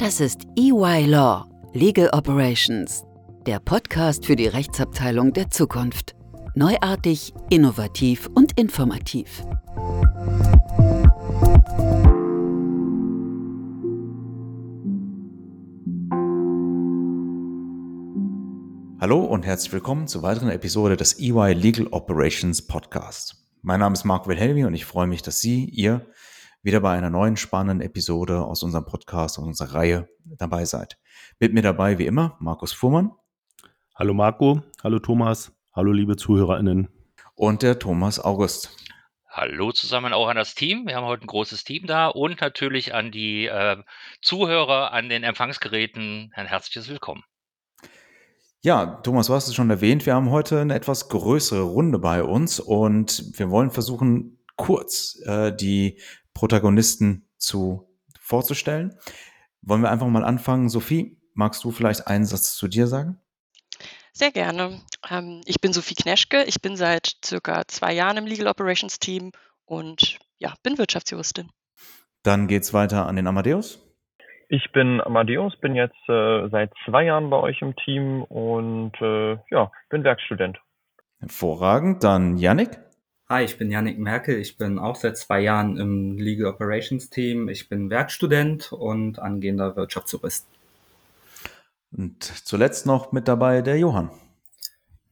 Das 0.00 0.18
ist 0.18 0.46
EY 0.56 1.04
Law, 1.04 1.46
Legal 1.74 2.08
Operations, 2.14 3.04
der 3.44 3.58
Podcast 3.60 4.24
für 4.24 4.34
die 4.34 4.46
Rechtsabteilung 4.46 5.34
der 5.34 5.50
Zukunft. 5.50 6.16
Neuartig, 6.54 7.34
innovativ 7.50 8.26
und 8.34 8.58
informativ. 8.58 9.44
Hallo 18.98 19.20
und 19.20 19.44
herzlich 19.44 19.74
willkommen 19.74 20.08
zur 20.08 20.22
weiteren 20.22 20.48
Episode 20.48 20.96
des 20.96 21.20
EY 21.20 21.52
Legal 21.52 21.88
Operations 21.88 22.62
Podcast. 22.62 23.36
Mein 23.60 23.80
Name 23.80 23.92
ist 23.92 24.04
Marc 24.04 24.26
Wilhelmi 24.26 24.64
und 24.64 24.72
ich 24.72 24.86
freue 24.86 25.06
mich, 25.06 25.20
dass 25.20 25.42
Sie, 25.42 25.66
ihr, 25.66 26.06
wieder 26.62 26.80
bei 26.80 26.96
einer 26.96 27.10
neuen 27.10 27.36
spannenden 27.36 27.80
Episode 27.80 28.44
aus 28.44 28.62
unserem 28.62 28.84
Podcast, 28.84 29.38
aus 29.38 29.46
unserer 29.46 29.74
Reihe 29.74 30.08
dabei 30.24 30.64
seid. 30.64 30.98
Mit 31.38 31.54
mir 31.54 31.62
dabei, 31.62 31.98
wie 31.98 32.06
immer, 32.06 32.36
Markus 32.38 32.72
Fuhrmann. 32.72 33.12
Hallo 33.94 34.12
Marco, 34.12 34.62
hallo 34.82 34.98
Thomas, 34.98 35.52
hallo 35.72 35.92
liebe 35.92 36.16
ZuhörerInnen. 36.16 36.88
Und 37.34 37.62
der 37.62 37.78
Thomas 37.78 38.22
August. 38.22 38.76
Hallo 39.30 39.72
zusammen 39.72 40.12
auch 40.12 40.28
an 40.28 40.36
das 40.36 40.54
Team. 40.54 40.86
Wir 40.86 40.96
haben 40.96 41.06
heute 41.06 41.24
ein 41.24 41.28
großes 41.28 41.64
Team 41.64 41.86
da 41.86 42.08
und 42.08 42.40
natürlich 42.42 42.92
an 42.92 43.10
die 43.10 43.46
äh, 43.46 43.76
Zuhörer 44.20 44.92
an 44.92 45.08
den 45.08 45.22
Empfangsgeräten 45.22 46.32
ein 46.34 46.46
herzliches 46.46 46.90
Willkommen. 46.90 47.22
Ja, 48.60 49.00
Thomas, 49.02 49.28
du 49.28 49.34
hast 49.34 49.48
es 49.48 49.54
schon 49.54 49.70
erwähnt, 49.70 50.04
wir 50.04 50.14
haben 50.14 50.28
heute 50.28 50.60
eine 50.60 50.74
etwas 50.74 51.08
größere 51.08 51.62
Runde 51.62 51.98
bei 51.98 52.22
uns 52.22 52.60
und 52.60 53.38
wir 53.38 53.48
wollen 53.48 53.70
versuchen, 53.70 54.44
kurz 54.56 55.18
äh, 55.24 55.56
die 55.56 55.98
Protagonisten 56.40 57.28
zu 57.36 57.86
vorzustellen. 58.18 58.96
Wollen 59.60 59.82
wir 59.82 59.90
einfach 59.90 60.06
mal 60.06 60.24
anfangen? 60.24 60.70
Sophie, 60.70 61.18
magst 61.34 61.62
du 61.64 61.70
vielleicht 61.70 62.06
einen 62.06 62.24
Satz 62.24 62.54
zu 62.54 62.66
dir 62.66 62.86
sagen? 62.86 63.20
Sehr 64.14 64.30
gerne. 64.30 64.80
Ähm, 65.10 65.42
ich 65.44 65.60
bin 65.60 65.74
Sophie 65.74 65.94
Kneschke. 65.94 66.44
Ich 66.44 66.62
bin 66.62 66.76
seit 66.76 67.18
circa 67.22 67.68
zwei 67.68 67.92
Jahren 67.92 68.16
im 68.16 68.24
Legal 68.24 68.46
Operations 68.46 68.98
Team 68.98 69.32
und 69.66 70.18
ja, 70.38 70.54
bin 70.62 70.78
Wirtschaftsjuristin. 70.78 71.50
Dann 72.22 72.48
geht's 72.48 72.72
weiter 72.72 73.06
an 73.06 73.16
den 73.16 73.26
Amadeus. 73.26 73.78
Ich 74.48 74.72
bin 74.72 75.02
Amadeus, 75.02 75.54
bin 75.60 75.74
jetzt 75.74 76.08
äh, 76.08 76.48
seit 76.48 76.72
zwei 76.86 77.04
Jahren 77.04 77.28
bei 77.28 77.36
euch 77.36 77.60
im 77.60 77.76
Team 77.76 78.22
und 78.22 78.92
äh, 79.02 79.36
ja, 79.50 79.70
bin 79.90 80.04
Werkstudent. 80.04 80.58
Hervorragend. 81.18 82.02
Dann 82.02 82.38
Yannick. 82.38 82.78
Hi, 83.30 83.44
ich 83.44 83.58
bin 83.58 83.70
Yannick 83.70 83.96
Merkel. 83.96 84.40
Ich 84.40 84.58
bin 84.58 84.80
auch 84.80 84.96
seit 84.96 85.16
zwei 85.16 85.38
Jahren 85.38 85.76
im 85.76 86.18
Legal 86.18 86.48
Operations 86.48 87.10
Team. 87.10 87.48
Ich 87.48 87.68
bin 87.68 87.88
Werkstudent 87.88 88.72
und 88.72 89.20
angehender 89.20 89.76
Wirtschaftsjurist. 89.76 90.48
Und 91.96 92.24
zuletzt 92.24 92.86
noch 92.86 93.12
mit 93.12 93.28
dabei 93.28 93.62
der 93.62 93.78
Johann. 93.78 94.10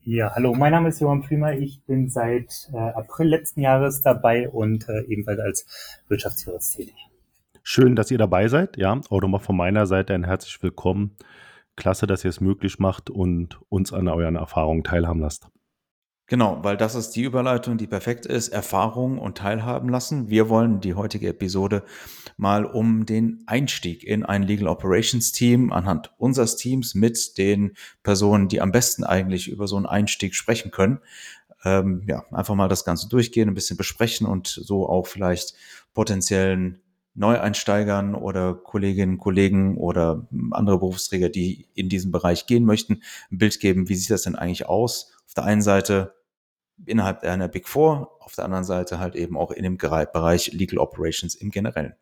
Ja, 0.03 0.33
hallo, 0.35 0.53
mein 0.53 0.73
Name 0.73 0.89
ist 0.89 1.01
Johann 1.01 1.23
Prima. 1.23 1.53
Ich 1.53 1.81
bin 1.85 2.09
seit 2.11 2.69
äh, 2.73 2.77
April 2.77 3.29
letzten 3.29 3.61
Jahres 3.61 4.03
dabei 4.03 4.49
und 4.49 4.89
äh, 4.89 5.03
ebenfalls 5.03 5.39
als 5.39 6.03
Wirtschaftsjurist 6.09 6.75
tätig. 6.75 6.97
Schön, 7.63 7.95
dass 7.95 8.11
ihr 8.11 8.19
dabei 8.19 8.49
seid. 8.49 8.77
Ja, 8.79 9.01
auch 9.11 9.21
nochmal 9.21 9.39
von 9.39 9.57
meiner 9.57 9.87
Seite 9.87 10.15
ein 10.15 10.25
herzlich 10.25 10.61
willkommen. 10.61 11.15
Klasse, 11.77 12.09
dass 12.09 12.25
ihr 12.25 12.31
es 12.31 12.41
möglich 12.41 12.81
macht 12.81 13.11
und 13.11 13.61
uns 13.69 13.93
an 13.93 14.09
euren 14.09 14.35
Erfahrungen 14.35 14.83
teilhaben 14.83 15.21
lasst. 15.21 15.47
Genau, 16.31 16.59
weil 16.63 16.77
das 16.77 16.95
ist 16.95 17.13
die 17.13 17.23
Überleitung, 17.23 17.79
die 17.79 17.87
perfekt 17.87 18.27
ist. 18.27 18.49
Erfahrung 18.49 19.19
und 19.19 19.39
teilhaben 19.39 19.89
lassen. 19.89 20.29
Wir 20.29 20.51
wollen 20.51 20.81
die 20.81 20.93
heutige 20.93 21.29
Episode 21.29 21.83
mal 22.37 22.67
um 22.67 23.07
den 23.07 23.43
Einstieg 23.47 24.05
in 24.05 24.27
ein 24.27 24.43
Legal 24.43 24.69
Operations 24.69 25.33
Team 25.33 25.73
anhand 25.73 26.13
unseres 26.19 26.57
Teams 26.57 26.95
mit 26.95 27.39
den 27.39 27.73
Personen, 28.03 28.49
die 28.49 28.61
am 28.61 28.73
besten 28.73 29.05
eigentlich 29.05 29.49
über 29.49 29.67
so 29.67 29.77
einen 29.77 29.87
Einstieg 29.87 30.35
sprechen 30.35 30.71
können. 30.71 30.99
Ähm, 31.65 32.03
ja, 32.07 32.23
einfach 32.31 32.55
mal 32.55 32.69
das 32.69 32.85
Ganze 32.85 33.09
durchgehen, 33.09 33.49
ein 33.49 33.55
bisschen 33.55 33.79
besprechen 33.79 34.27
und 34.27 34.49
so 34.49 34.87
auch 34.87 35.07
vielleicht 35.07 35.55
potenziellen 35.95 36.83
Neueinsteigern 37.15 38.15
oder 38.15 38.53
Kolleginnen, 38.53 39.17
Kollegen 39.17 39.79
oder 39.79 40.29
andere 40.51 40.79
Berufsträger, 40.79 41.31
die 41.31 41.69
in 41.75 41.89
diesen 41.89 42.13
Bereich 42.13 42.47
gehen 42.47 42.67
möchten, 42.67 43.03
ein 43.33 43.39
Bild 43.39 43.59
geben, 43.61 43.89
wie 43.89 43.95
sieht 43.95 44.11
das 44.11 44.23
denn 44.23 44.37
eigentlich 44.37 44.67
aus? 44.67 45.15
Auf 45.27 45.35
der 45.35 45.45
einen 45.45 45.63
Seite 45.63 46.15
innerhalb 46.87 47.23
einer 47.23 47.49
Big 47.49 47.69
Four, 47.69 48.17
auf 48.21 48.35
der 48.35 48.45
anderen 48.45 48.65
Seite 48.65 48.99
halt 48.99 49.15
eben 49.15 49.37
auch 49.37 49.51
in 49.51 49.63
dem 49.63 49.77
Bereich 49.79 50.53
Legal 50.53 50.79
Operations 50.79 51.35
im 51.35 51.51
Generellen. 51.51 51.95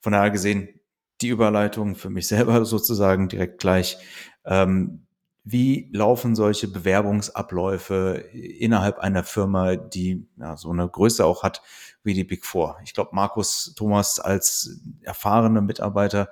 Von 0.00 0.12
daher 0.12 0.30
gesehen, 0.30 0.80
die 1.20 1.28
Überleitung 1.28 1.94
für 1.94 2.10
mich 2.10 2.28
selber 2.28 2.64
sozusagen 2.64 3.28
direkt 3.28 3.60
gleich. 3.60 3.98
Ähm, 4.44 5.06
wie 5.44 5.90
laufen 5.92 6.36
solche 6.36 6.68
Bewerbungsabläufe 6.68 8.24
innerhalb 8.32 9.00
einer 9.00 9.24
Firma, 9.24 9.74
die 9.74 10.28
ja, 10.38 10.56
so 10.56 10.70
eine 10.70 10.88
Größe 10.88 11.24
auch 11.24 11.42
hat 11.42 11.62
wie 12.04 12.14
die 12.14 12.22
Big 12.22 12.44
Four? 12.44 12.78
Ich 12.84 12.94
glaube, 12.94 13.10
Markus 13.12 13.74
Thomas 13.74 14.20
als 14.20 14.80
erfahrene 15.00 15.60
Mitarbeiter, 15.60 16.28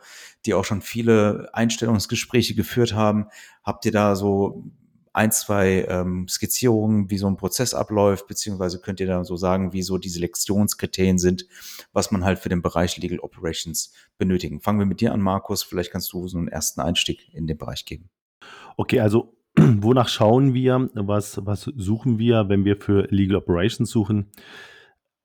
die 0.47 0.55
auch 0.55 0.65
schon 0.65 0.81
viele 0.81 1.51
Einstellungsgespräche 1.53 2.55
geführt 2.55 2.95
haben, 2.95 3.27
habt 3.65 3.85
ihr 3.85 3.93
da 3.93 4.15
so 4.15 4.71
ein, 5.13 5.33
zwei 5.33 5.87
ähm, 5.89 6.29
Skizzierungen, 6.29 7.11
wie 7.11 7.19
so 7.19 7.27
ein 7.27 7.37
Prozess 7.37 7.75
abläuft, 7.75 8.29
beziehungsweise 8.29 8.81
könnt 8.81 9.01
ihr 9.01 9.07
da 9.07 9.25
so 9.25 9.37
sagen, 9.37 9.73
wie 9.73 9.83
so 9.83 9.99
die 9.99 10.09
Selektionskriterien 10.09 11.19
sind, 11.19 11.47
was 11.93 12.11
man 12.11 12.25
halt 12.25 12.39
für 12.39 12.49
den 12.49 12.63
Bereich 12.63 12.97
Legal 12.99 13.19
Operations 13.19 13.93
benötigen. 14.19 14.61
Fangen 14.61 14.79
wir 14.79 14.87
mit 14.87 15.01
dir 15.01 15.13
an, 15.13 15.21
Markus. 15.21 15.63
Vielleicht 15.63 15.91
kannst 15.91 16.13
du 16.13 16.29
so 16.29 16.39
einen 16.39 16.49
ersten 16.49 16.81
Einstieg 16.81 17.29
in 17.35 17.47
den 17.47 17.59
Bereich 17.59 17.85
geben. 17.85 18.09
Okay, 18.77 19.01
also 19.01 19.37
wonach 19.57 20.09
schauen 20.09 20.55
wir? 20.55 20.91
Was, 20.95 21.45
was 21.45 21.63
suchen 21.63 22.19
wir, 22.19 22.49
wenn 22.49 22.65
wir 22.65 22.77
für 22.77 23.09
Legal 23.11 23.37
Operations 23.37 23.91
suchen? 23.91 24.31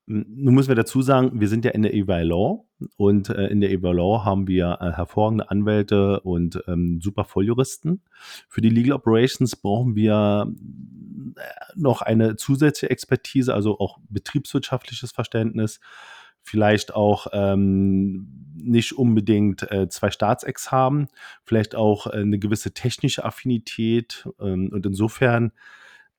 Nun 0.08 0.54
müssen 0.54 0.68
wir 0.68 0.76
dazu 0.76 1.02
sagen, 1.02 1.40
wir 1.40 1.48
sind 1.48 1.66
ja 1.66 1.72
in 1.72 1.82
der 1.82 1.96
EY 1.96 2.24
Law 2.24 2.66
und 2.96 3.30
äh, 3.30 3.48
in 3.48 3.60
der 3.60 3.72
EY 3.72 3.78
Law 3.78 4.24
haben 4.24 4.48
wir 4.48 4.78
äh, 4.80 4.92
hervorragende 4.92 5.50
Anwälte 5.50 6.20
und 6.20 6.62
ähm, 6.68 7.02
super 7.02 7.26
Volljuristen. 7.26 8.04
Für 8.48 8.62
die 8.62 8.70
Legal 8.70 8.94
Operations 8.94 9.56
brauchen 9.56 9.96
wir 9.96 10.54
äh, 11.38 11.42
noch 11.76 12.04
eine 12.04 12.36
zusätzliche 12.36 12.92
Expertise, 12.92 13.54
also 13.54 13.80
auch 13.80 13.98
betriebswirtschaftliches 14.10 15.12
Verständnis, 15.12 15.80
vielleicht 16.44 16.94
auch 16.94 17.26
ähm, 17.34 18.54
nicht 18.56 18.94
unbedingt 18.94 19.70
äh, 19.72 19.90
zwei 19.90 20.12
Staatsex 20.12 20.72
haben, 20.72 21.08
vielleicht 21.44 21.74
auch 21.74 22.06
äh, 22.06 22.18
eine 22.18 22.38
gewisse 22.38 22.74
technische 22.74 23.26
Affinität 23.26 24.30
ähm, 24.40 24.70
und 24.72 24.86
insofern 24.86 25.52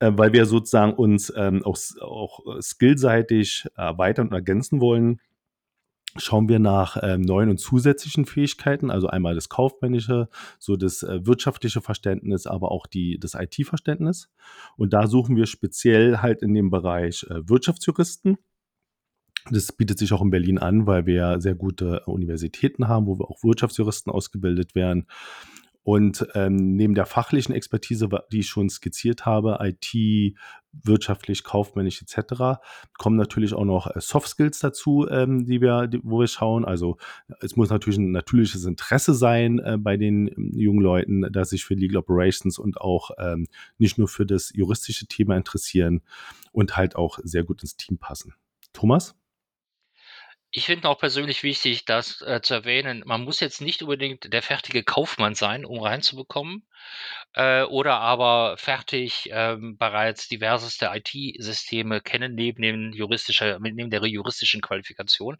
äh, 0.01 0.12
weil 0.15 0.33
wir 0.33 0.47
sozusagen 0.47 0.95
uns 0.95 1.33
ähm, 1.37 1.62
auch, 1.65 1.79
auch 2.01 2.41
skillseitig 2.61 3.67
erweitern 3.77 4.29
und 4.29 4.34
ergänzen 4.34 4.81
wollen, 4.81 5.21
schauen 6.21 6.49
wir 6.49 6.59
nach 6.59 6.97
ähm, 7.03 7.23
neuen 7.23 7.51
und 7.51 7.59
zusätzlichen 7.59 8.27
Fähigkeiten, 8.27 8.91
also 8.91 9.09
einmal 9.09 9.34
das 9.34 9.49
kaufmännische, 9.49 10.29
so 10.59 10.77
das 10.77 11.03
äh, 11.03 11.27
wirtschaftliche 11.27 11.81
Verständnis, 11.81 12.47
aber 12.47 12.71
auch 12.71 12.87
die, 12.87 13.19
das 13.19 13.34
IT-Verständnis. 13.34 14.29
Und 14.77 14.93
da 14.93 15.07
suchen 15.07 15.37
wir 15.37 15.47
speziell 15.47 16.19
halt 16.19 16.43
in 16.43 16.55
dem 16.55 16.71
Bereich 16.71 17.27
äh, 17.31 17.49
Wirtschaftsjuristen. 17.49 18.39
Das 19.51 19.73
bietet 19.73 19.99
sich 19.99 20.13
auch 20.13 20.23
in 20.23 20.31
Berlin 20.31 20.59
an, 20.59 20.87
weil 20.87 21.07
wir 21.07 21.41
sehr 21.41 21.55
gute 21.55 22.01
Universitäten 22.07 22.89
haben, 22.89 23.07
wo 23.07 23.19
wir 23.19 23.31
auch 23.31 23.45
Wirtschaftsjuristen 23.45 24.13
ausgebildet 24.13 24.75
werden. 24.75 25.07
Und 25.87 26.27
ähm, 26.35 26.75
neben 26.75 26.97
der 26.97 27.07
fachlichen 27.07 27.55
Expertise, 27.55 28.09
die 28.33 28.41
ich 28.41 28.49
schon 28.49 28.69
skizziert 28.69 29.25
habe, 29.25 29.59
IT, 29.61 30.35
wirtschaftlich, 30.73 31.45
kaufmännisch 31.45 32.03
etc., 32.03 32.59
kommen 32.99 33.15
natürlich 33.15 33.55
auch 33.55 33.65
noch 33.65 33.87
äh, 33.95 34.01
Soft 34.01 34.27
Skills 34.27 34.59
dazu, 34.59 35.07
ähm, 35.09 35.47
die 35.47 35.60
wir, 35.60 35.87
die, 35.87 36.01
wo 36.03 36.19
wir 36.19 36.27
schauen. 36.27 36.65
Also 36.65 36.97
es 37.41 37.55
muss 37.55 37.71
natürlich 37.71 38.01
ein 38.01 38.10
natürliches 38.10 38.65
Interesse 38.65 39.15
sein 39.15 39.60
äh, 39.60 39.77
bei 39.78 39.97
den 39.97 40.27
ähm, 40.27 40.51
jungen 40.57 40.81
Leuten, 40.81 41.31
dass 41.31 41.51
sich 41.51 41.65
für 41.65 41.75
Legal 41.75 41.99
Operations 41.99 42.59
und 42.59 42.81
auch 42.81 43.13
ähm, 43.21 43.47
nicht 43.78 43.97
nur 43.97 44.09
für 44.09 44.27
das 44.27 44.51
juristische 44.53 45.07
Thema 45.07 45.37
interessieren 45.37 46.03
und 46.51 46.77
halt 46.77 46.97
auch 46.97 47.21
sehr 47.22 47.45
gut 47.45 47.63
ins 47.63 47.77
Team 47.77 47.97
passen. 47.97 48.34
Thomas? 48.72 49.15
Ich 50.51 50.66
finde 50.66 50.89
auch 50.89 50.98
persönlich 50.98 51.43
wichtig, 51.43 51.84
das 51.84 52.22
äh, 52.22 52.41
zu 52.41 52.54
erwähnen, 52.54 53.03
man 53.04 53.25
muss 53.25 53.41
jetzt 53.41 53.60
nicht 53.60 53.83
unbedingt 53.83 54.33
der 54.33 54.43
fertige 54.43 54.84
Kaufmann 54.84 55.34
sein, 55.34 55.65
um 55.66 55.81
reinzubekommen, 55.81 56.66
äh, 57.34 57.63
oder 57.65 58.01
aber 58.01 58.57
fertig 58.57 59.28
ähm, 59.33 59.77
bereits 59.77 60.28
diverseste 60.28 60.91
IT-Systeme 60.95 62.01
kennen 62.01 62.34
neben, 62.34 62.63
dem 62.63 62.93
juristischer, 62.93 63.59
neben 63.60 63.91
der 63.91 64.04
juristischen 64.07 64.63
Qualifikation, 64.63 65.37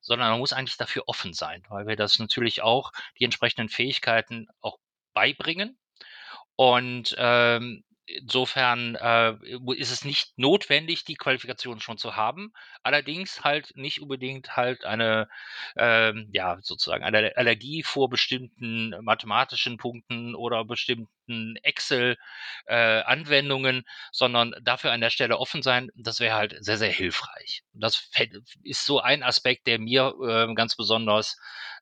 sondern 0.00 0.30
man 0.30 0.38
muss 0.38 0.52
eigentlich 0.52 0.78
dafür 0.78 1.04
offen 1.06 1.34
sein, 1.34 1.62
weil 1.68 1.86
wir 1.86 1.96
das 1.96 2.18
natürlich 2.18 2.62
auch 2.62 2.92
die 3.18 3.24
entsprechenden 3.24 3.68
Fähigkeiten 3.68 4.46
auch 4.60 4.78
beibringen. 5.12 5.78
Und 6.56 7.14
ähm, 7.18 7.84
insofern 8.06 8.94
äh, 8.96 9.34
ist 9.76 9.90
es 9.90 10.04
nicht 10.04 10.38
notwendig, 10.38 11.04
die 11.04 11.16
Qualifikation 11.16 11.80
schon 11.80 11.98
zu 11.98 12.14
haben. 12.16 12.52
Allerdings 12.82 13.44
halt 13.44 13.76
nicht 13.76 14.00
unbedingt 14.00 14.56
halt 14.56 14.84
eine, 14.84 15.28
ähm, 15.76 16.28
ja, 16.32 16.58
sozusagen 16.62 17.04
eine 17.04 17.36
Allergie 17.36 17.82
vor 17.82 18.08
bestimmten 18.08 18.94
mathematischen 19.02 19.76
Punkten 19.76 20.34
oder 20.34 20.64
bestimmten 20.64 21.56
Excel-Anwendungen, 21.62 23.80
äh, 23.80 23.82
sondern 24.12 24.54
dafür 24.62 24.92
an 24.92 25.00
der 25.00 25.10
Stelle 25.10 25.38
offen 25.38 25.62
sein. 25.62 25.90
Das 25.96 26.20
wäre 26.20 26.36
halt 26.36 26.56
sehr, 26.60 26.78
sehr 26.78 26.92
hilfreich. 26.92 27.62
Das 27.72 28.08
ist 28.62 28.86
so 28.86 29.00
ein 29.00 29.22
Aspekt, 29.22 29.66
der 29.66 29.78
mir 29.78 30.14
äh, 30.22 30.54
ganz 30.54 30.76
besonders 30.76 31.36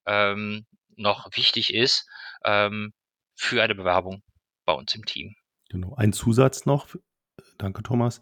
ähm, 0.07 0.67
noch 0.97 1.29
wichtig 1.37 1.75
ist 1.75 2.09
ähm, 2.45 2.93
für 3.37 3.63
eine 3.63 3.75
Bewerbung 3.75 4.23
bei 4.65 4.73
uns 4.73 4.95
im 4.95 5.05
Team. 5.05 5.35
Genau. 5.75 5.93
Ein 5.97 6.13
Zusatz 6.13 6.67
noch, 6.67 6.87
danke 7.59 7.83
Thomas, 7.83 8.21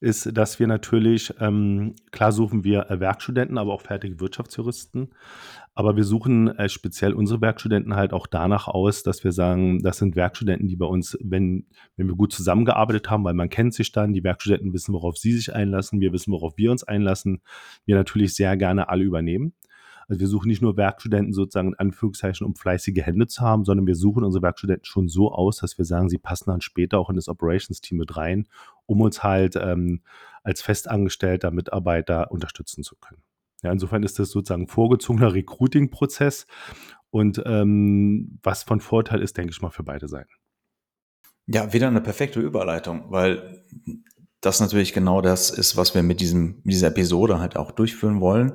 ist, 0.00 0.36
dass 0.36 0.60
wir 0.60 0.66
natürlich, 0.66 1.32
ähm, 1.40 1.94
klar 2.10 2.32
suchen 2.32 2.64
wir 2.64 2.90
äh, 2.90 3.00
Werkstudenten, 3.00 3.56
aber 3.56 3.72
auch 3.72 3.80
fertige 3.80 4.20
Wirtschaftsjuristen. 4.20 5.08
Aber 5.74 5.96
wir 5.96 6.04
suchen 6.04 6.48
äh, 6.48 6.68
speziell 6.68 7.14
unsere 7.14 7.40
Werkstudenten 7.40 7.96
halt 7.96 8.12
auch 8.12 8.26
danach 8.26 8.68
aus, 8.68 9.02
dass 9.02 9.24
wir 9.24 9.32
sagen, 9.32 9.82
das 9.82 9.96
sind 9.96 10.14
Werkstudenten, 10.14 10.68
die 10.68 10.76
bei 10.76 10.84
uns, 10.84 11.16
wenn, 11.22 11.64
wenn 11.96 12.08
wir 12.08 12.14
gut 12.14 12.34
zusammengearbeitet 12.34 13.08
haben, 13.08 13.24
weil 13.24 13.32
man 13.32 13.48
kennt 13.48 13.72
sich 13.72 13.90
dann, 13.92 14.12
die 14.12 14.22
Werkstudenten 14.22 14.74
wissen, 14.74 14.92
worauf 14.92 15.16
sie 15.16 15.32
sich 15.32 15.54
einlassen, 15.54 15.98
wir 16.02 16.12
wissen, 16.12 16.30
worauf 16.30 16.58
wir 16.58 16.70
uns 16.70 16.84
einlassen, 16.84 17.40
wir 17.86 17.96
natürlich 17.96 18.34
sehr 18.34 18.54
gerne 18.58 18.90
alle 18.90 19.04
übernehmen. 19.04 19.54
Also 20.08 20.20
wir 20.20 20.28
suchen 20.28 20.48
nicht 20.48 20.62
nur 20.62 20.76
Werkstudenten 20.76 21.32
sozusagen 21.32 21.68
in 21.68 21.78
Anführungszeichen, 21.78 22.46
um 22.46 22.54
fleißige 22.54 23.02
Hände 23.02 23.26
zu 23.26 23.42
haben, 23.42 23.64
sondern 23.64 23.86
wir 23.86 23.94
suchen 23.94 24.24
unsere 24.24 24.42
Werkstudenten 24.42 24.84
schon 24.84 25.08
so 25.08 25.32
aus, 25.32 25.58
dass 25.58 25.78
wir 25.78 25.84
sagen, 25.84 26.08
sie 26.08 26.18
passen 26.18 26.50
dann 26.50 26.60
später 26.60 26.98
auch 26.98 27.10
in 27.10 27.16
das 27.16 27.28
Operations-Team 27.28 27.98
mit 27.98 28.16
rein, 28.16 28.48
um 28.86 29.00
uns 29.00 29.22
halt 29.22 29.56
ähm, 29.56 30.02
als 30.42 30.62
festangestellter 30.62 31.50
Mitarbeiter 31.50 32.30
unterstützen 32.30 32.82
zu 32.82 32.96
können. 32.96 33.22
Ja, 33.62 33.70
insofern 33.70 34.02
ist 34.02 34.18
das 34.18 34.30
sozusagen 34.30 34.64
ein 34.64 34.68
vorgezogener 34.68 35.34
Recruiting-Prozess 35.34 36.46
und 37.10 37.40
ähm, 37.46 38.38
was 38.42 38.64
von 38.64 38.80
Vorteil 38.80 39.22
ist, 39.22 39.36
denke 39.36 39.52
ich 39.52 39.62
mal, 39.62 39.70
für 39.70 39.84
beide 39.84 40.08
Seiten. 40.08 40.32
Ja, 41.46 41.72
wieder 41.72 41.88
eine 41.88 42.00
perfekte 42.00 42.40
Überleitung, 42.40 43.04
weil 43.10 43.64
das 44.40 44.60
natürlich 44.60 44.92
genau 44.92 45.20
das 45.20 45.50
ist, 45.50 45.76
was 45.76 45.94
wir 45.94 46.02
mit 46.02 46.20
diesem, 46.20 46.60
mit 46.64 46.74
dieser 46.74 46.88
Episode 46.88 47.38
halt 47.38 47.56
auch 47.56 47.70
durchführen 47.70 48.20
wollen 48.20 48.54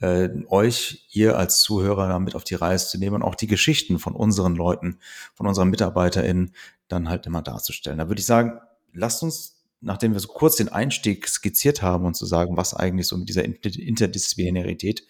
äh, 0.00 0.28
euch, 0.48 1.06
ihr 1.12 1.38
als 1.38 1.60
Zuhörer 1.60 2.08
damit 2.08 2.34
auf 2.34 2.44
die 2.44 2.54
Reise 2.54 2.88
zu 2.88 2.98
nehmen 2.98 3.16
und 3.16 3.22
auch 3.22 3.34
die 3.34 3.46
Geschichten 3.46 3.98
von 3.98 4.14
unseren 4.14 4.54
Leuten, 4.54 4.98
von 5.34 5.46
unseren 5.46 5.70
MitarbeiterInnen 5.70 6.52
dann 6.88 7.08
halt 7.08 7.26
immer 7.26 7.42
darzustellen. 7.42 7.98
Da 7.98 8.08
würde 8.08 8.20
ich 8.20 8.26
sagen, 8.26 8.60
lasst 8.92 9.22
uns, 9.22 9.64
nachdem 9.80 10.12
wir 10.12 10.20
so 10.20 10.28
kurz 10.28 10.56
den 10.56 10.68
Einstieg 10.68 11.28
skizziert 11.28 11.82
haben 11.82 12.04
und 12.04 12.14
zu 12.14 12.26
sagen, 12.26 12.56
was 12.56 12.74
eigentlich 12.74 13.06
so 13.06 13.16
mit 13.16 13.28
dieser 13.28 13.44
Interdisziplinarität 13.44 15.06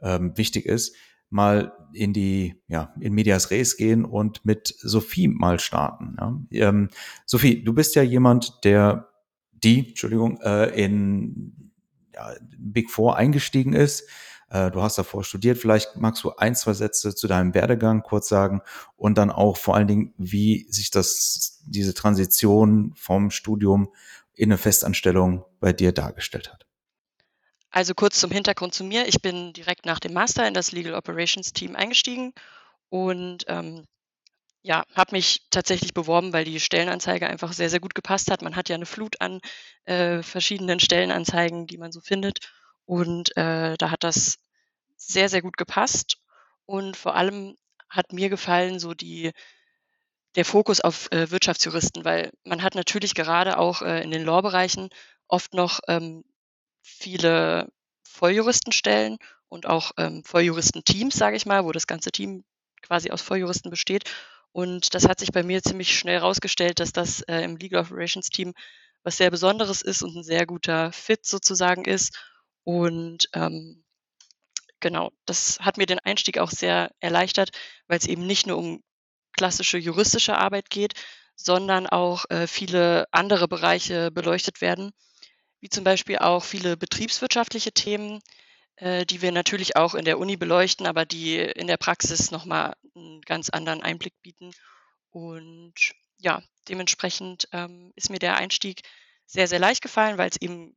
ähm, 0.00 0.36
wichtig 0.36 0.66
ist, 0.66 0.94
mal 1.30 1.72
in 1.92 2.12
die, 2.12 2.54
ja, 2.68 2.94
in 3.00 3.14
Medias 3.14 3.50
Res 3.50 3.76
gehen 3.76 4.04
und 4.04 4.44
mit 4.44 4.74
Sophie 4.78 5.28
mal 5.28 5.58
starten. 5.58 6.16
Ja. 6.50 6.68
Ähm, 6.68 6.88
Sophie, 7.24 7.64
du 7.64 7.72
bist 7.72 7.94
ja 7.94 8.02
jemand, 8.02 8.64
der 8.64 9.08
die, 9.52 9.88
Entschuldigung, 9.88 10.40
äh, 10.42 10.68
in 10.84 11.65
ja, 12.16 12.34
Big 12.58 12.90
Four 12.90 13.16
eingestiegen 13.16 13.74
ist. 13.74 14.08
Äh, 14.50 14.70
du 14.70 14.82
hast 14.82 14.98
davor 14.98 15.24
studiert. 15.24 15.58
Vielleicht 15.58 15.96
magst 15.96 16.24
du 16.24 16.32
ein, 16.36 16.54
zwei 16.54 16.72
Sätze 16.72 17.14
zu 17.14 17.28
deinem 17.28 17.54
Werdegang 17.54 18.02
kurz 18.02 18.28
sagen 18.28 18.62
und 18.96 19.18
dann 19.18 19.30
auch 19.30 19.56
vor 19.56 19.76
allen 19.76 19.88
Dingen, 19.88 20.14
wie 20.18 20.66
sich 20.70 20.90
das, 20.90 21.62
diese 21.66 21.94
Transition 21.94 22.92
vom 22.96 23.30
Studium 23.30 23.92
in 24.34 24.50
eine 24.50 24.58
Festanstellung 24.58 25.44
bei 25.60 25.72
dir 25.72 25.92
dargestellt 25.92 26.52
hat. 26.52 26.66
Also 27.70 27.94
kurz 27.94 28.18
zum 28.18 28.30
Hintergrund 28.30 28.74
zu 28.74 28.84
mir. 28.84 29.06
Ich 29.06 29.20
bin 29.20 29.52
direkt 29.52 29.84
nach 29.84 30.00
dem 30.00 30.14
Master 30.14 30.46
in 30.48 30.54
das 30.54 30.72
Legal 30.72 30.94
Operations 30.94 31.52
Team 31.52 31.76
eingestiegen 31.76 32.32
und 32.88 33.44
ähm, 33.48 33.84
ja, 34.66 34.84
habe 34.96 35.14
mich 35.14 35.46
tatsächlich 35.50 35.94
beworben, 35.94 36.32
weil 36.32 36.44
die 36.44 36.58
Stellenanzeige 36.58 37.28
einfach 37.28 37.52
sehr, 37.52 37.70
sehr 37.70 37.78
gut 37.78 37.94
gepasst 37.94 38.32
hat. 38.32 38.42
Man 38.42 38.56
hat 38.56 38.68
ja 38.68 38.74
eine 38.74 38.84
Flut 38.84 39.20
an 39.20 39.40
äh, 39.84 40.24
verschiedenen 40.24 40.80
Stellenanzeigen, 40.80 41.68
die 41.68 41.78
man 41.78 41.92
so 41.92 42.00
findet. 42.00 42.40
Und 42.84 43.36
äh, 43.36 43.76
da 43.76 43.92
hat 43.92 44.02
das 44.02 44.38
sehr, 44.96 45.28
sehr 45.28 45.40
gut 45.40 45.56
gepasst. 45.56 46.16
Und 46.64 46.96
vor 46.96 47.14
allem 47.14 47.54
hat 47.88 48.12
mir 48.12 48.28
gefallen 48.28 48.80
so 48.80 48.92
die, 48.92 49.30
der 50.34 50.44
Fokus 50.44 50.80
auf 50.80 51.12
äh, 51.12 51.30
Wirtschaftsjuristen, 51.30 52.04
weil 52.04 52.32
man 52.42 52.64
hat 52.64 52.74
natürlich 52.74 53.14
gerade 53.14 53.58
auch 53.58 53.82
äh, 53.82 54.02
in 54.02 54.10
den 54.10 54.24
Law-Bereichen 54.24 54.88
oft 55.28 55.54
noch 55.54 55.78
ähm, 55.86 56.24
viele 56.82 57.68
Volljuristenstellen 58.02 59.18
und 59.46 59.66
auch 59.66 59.92
ähm, 59.96 60.24
Volljuristenteams, 60.24 61.14
sage 61.14 61.36
ich 61.36 61.46
mal, 61.46 61.64
wo 61.64 61.70
das 61.70 61.86
ganze 61.86 62.10
Team 62.10 62.44
quasi 62.82 63.12
aus 63.12 63.22
Volljuristen 63.22 63.70
besteht. 63.70 64.10
Und 64.56 64.94
das 64.94 65.06
hat 65.06 65.20
sich 65.20 65.32
bei 65.32 65.42
mir 65.42 65.62
ziemlich 65.62 65.98
schnell 65.98 66.20
herausgestellt, 66.20 66.80
dass 66.80 66.90
das 66.90 67.20
äh, 67.20 67.42
im 67.42 67.58
Legal 67.58 67.82
Operations 67.82 68.30
Team 68.30 68.54
was 69.02 69.18
sehr 69.18 69.30
Besonderes 69.30 69.82
ist 69.82 70.00
und 70.00 70.16
ein 70.16 70.24
sehr 70.24 70.46
guter 70.46 70.92
Fit 70.92 71.26
sozusagen 71.26 71.84
ist. 71.84 72.18
Und 72.64 73.28
ähm, 73.34 73.84
genau, 74.80 75.12
das 75.26 75.60
hat 75.60 75.76
mir 75.76 75.84
den 75.84 75.98
Einstieg 75.98 76.38
auch 76.38 76.50
sehr 76.50 76.90
erleichtert, 77.00 77.50
weil 77.86 77.98
es 77.98 78.06
eben 78.06 78.26
nicht 78.26 78.46
nur 78.46 78.56
um 78.56 78.82
klassische 79.36 79.76
juristische 79.76 80.38
Arbeit 80.38 80.70
geht, 80.70 80.94
sondern 81.34 81.86
auch 81.86 82.24
äh, 82.30 82.46
viele 82.46 83.08
andere 83.10 83.48
Bereiche 83.48 84.10
beleuchtet 84.10 84.62
werden, 84.62 84.92
wie 85.60 85.68
zum 85.68 85.84
Beispiel 85.84 86.16
auch 86.16 86.42
viele 86.42 86.78
betriebswirtschaftliche 86.78 87.72
Themen, 87.72 88.22
die 88.80 89.22
wir 89.22 89.32
natürlich 89.32 89.76
auch 89.76 89.94
in 89.94 90.04
der 90.04 90.18
Uni 90.18 90.36
beleuchten, 90.36 90.86
aber 90.86 91.04
die 91.04 91.38
in 91.38 91.66
der 91.66 91.78
Praxis 91.78 92.30
nochmal 92.30 92.76
einen 92.94 93.22
ganz 93.22 93.48
anderen 93.48 93.82
Einblick 93.82 94.14
bieten. 94.22 94.52
Und 95.10 95.74
ja, 96.18 96.42
dementsprechend 96.68 97.48
ähm, 97.52 97.92
ist 97.96 98.10
mir 98.10 98.18
der 98.18 98.36
Einstieg 98.36 98.82
sehr, 99.26 99.48
sehr 99.48 99.58
leicht 99.58 99.82
gefallen, 99.82 100.18
weil 100.18 100.28
es 100.28 100.36
eben 100.36 100.76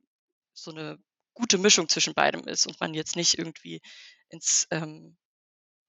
so 0.54 0.70
eine 0.70 0.98
gute 1.34 1.58
Mischung 1.58 1.88
zwischen 1.88 2.14
beidem 2.14 2.46
ist 2.46 2.66
und 2.66 2.80
man 2.80 2.94
jetzt 2.94 3.16
nicht 3.16 3.38
irgendwie 3.38 3.80
ins 4.28 4.66
ähm, 4.70 5.16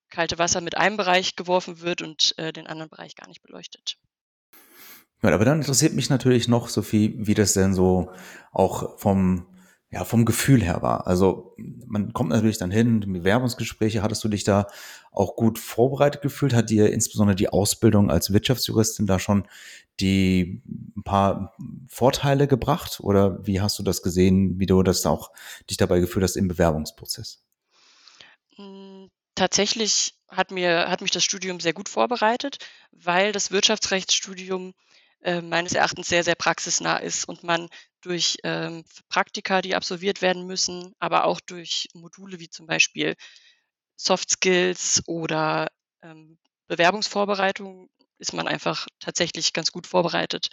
kalte 0.10 0.38
Wasser 0.38 0.62
mit 0.62 0.78
einem 0.78 0.98
Bereich 0.98 1.36
geworfen 1.36 1.82
wird 1.82 2.02
und 2.02 2.34
äh, 2.38 2.54
den 2.54 2.68
anderen 2.68 2.90
Bereich 2.90 3.16
gar 3.16 3.28
nicht 3.28 3.42
beleuchtet. 3.42 3.98
Ja, 5.24 5.32
aber 5.32 5.46
dann 5.46 5.60
interessiert 5.60 5.94
mich 5.94 6.10
natürlich 6.10 6.48
noch, 6.48 6.68
Sophie, 6.68 7.14
wie 7.18 7.36
das 7.36 7.54
denn 7.54 7.74
so 7.74 8.12
auch 8.52 8.98
vom 9.00 9.46
ja, 9.92 10.06
vom 10.06 10.24
Gefühl 10.24 10.64
her 10.64 10.82
war. 10.82 11.06
Also 11.06 11.54
man 11.58 12.14
kommt 12.14 12.30
natürlich 12.30 12.58
dann 12.58 12.72
hin, 12.72 13.02
Bewerbungsgespräche, 13.02 14.02
hattest 14.02 14.24
du 14.24 14.30
dich 14.30 14.46
da 14.46 14.68
auch 15.12 15.36
gut 15.36 15.60
vorbereitet 15.60 16.22
gefühlt? 16.22 16.54
Hat 16.54 16.70
dir 16.70 16.92
insbesondere 16.94 17.36
die 17.36 17.50
Ausbildung 17.50 18.10
als 18.10 18.32
Wirtschaftsjuristin 18.32 19.06
da 19.06 19.20
schon 19.20 19.48
die 20.00 20.62
ein 20.96 21.04
paar 21.04 21.54
Vorteile 21.90 22.48
gebracht? 22.48 23.02
Oder 23.02 23.46
wie 23.46 23.60
hast 23.60 23.78
du 23.80 23.84
das 23.84 24.02
gesehen, 24.02 24.60
wie 24.60 24.66
du 24.66 24.82
das 24.82 25.06
auch 25.06 25.32
dich 25.70 25.76
dabei 25.76 26.00
gefühlt 26.00 26.24
hast 26.24 26.38
im 26.38 26.48
Bewerbungsprozess? 26.48 27.44
Hm, 28.56 29.10
tatsächlich 29.36 30.16
hat 30.30 30.52
mir, 30.52 30.90
hat 30.90 31.02
mich 31.02 31.12
das 31.12 31.26
Studium 31.26 31.60
sehr 31.60 31.74
gut 31.74 31.90
vorbereitet, 31.90 32.60
weil 32.92 33.34
das 33.34 33.52
Wirtschaftsrechtsstudium 33.52 34.74
äh, 35.20 35.42
meines 35.42 35.74
Erachtens 35.74 36.08
sehr, 36.08 36.24
sehr 36.24 36.36
praxisnah 36.36 36.98
ist 36.98 37.26
und 37.26 37.44
man 37.44 37.68
durch 38.02 38.38
ähm, 38.44 38.84
Praktika, 39.10 39.62
die 39.62 39.76
absolviert 39.76 40.22
werden 40.22 40.46
müssen, 40.48 40.94
aber 41.00 41.26
auch 41.26 41.40
durch 41.40 41.88
Module 41.94 42.40
wie 42.40 42.50
zum 42.50 42.66
Beispiel 42.66 43.16
Soft 43.96 44.32
Skills 44.32 45.04
oder 45.08 45.70
ähm, 46.02 46.38
Bewerbungsvorbereitung 46.68 47.90
ist 48.18 48.34
man 48.34 48.48
einfach 48.48 48.88
tatsächlich 49.00 49.54
ganz 49.54 49.72
gut 49.72 49.88
vorbereitet. 49.88 50.50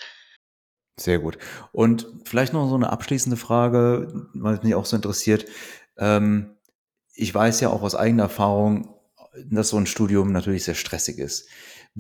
Sehr 0.99 1.19
gut. 1.21 1.39
Und 1.73 2.07
vielleicht 2.25 2.53
noch 2.53 2.69
so 2.69 2.75
eine 2.75 2.91
abschließende 2.91 3.37
Frage, 3.37 4.29
weil 4.35 4.57
es 4.57 4.63
mich 4.63 4.75
auch 4.75 4.87
so 4.87 4.97
interessiert. 4.97 5.47
Ähm, 5.97 6.57
ich 7.15 7.33
weiß 7.33 7.61
ja 7.61 7.71
auch 7.71 7.83
aus 7.83 7.95
eigener 7.95 8.25
Erfahrung, 8.25 8.99
dass 9.45 9.69
so 9.69 9.77
ein 9.77 9.87
Studium 9.87 10.33
natürlich 10.33 10.65
sehr 10.65 10.75
stressig 10.75 11.19
ist. 11.19 11.49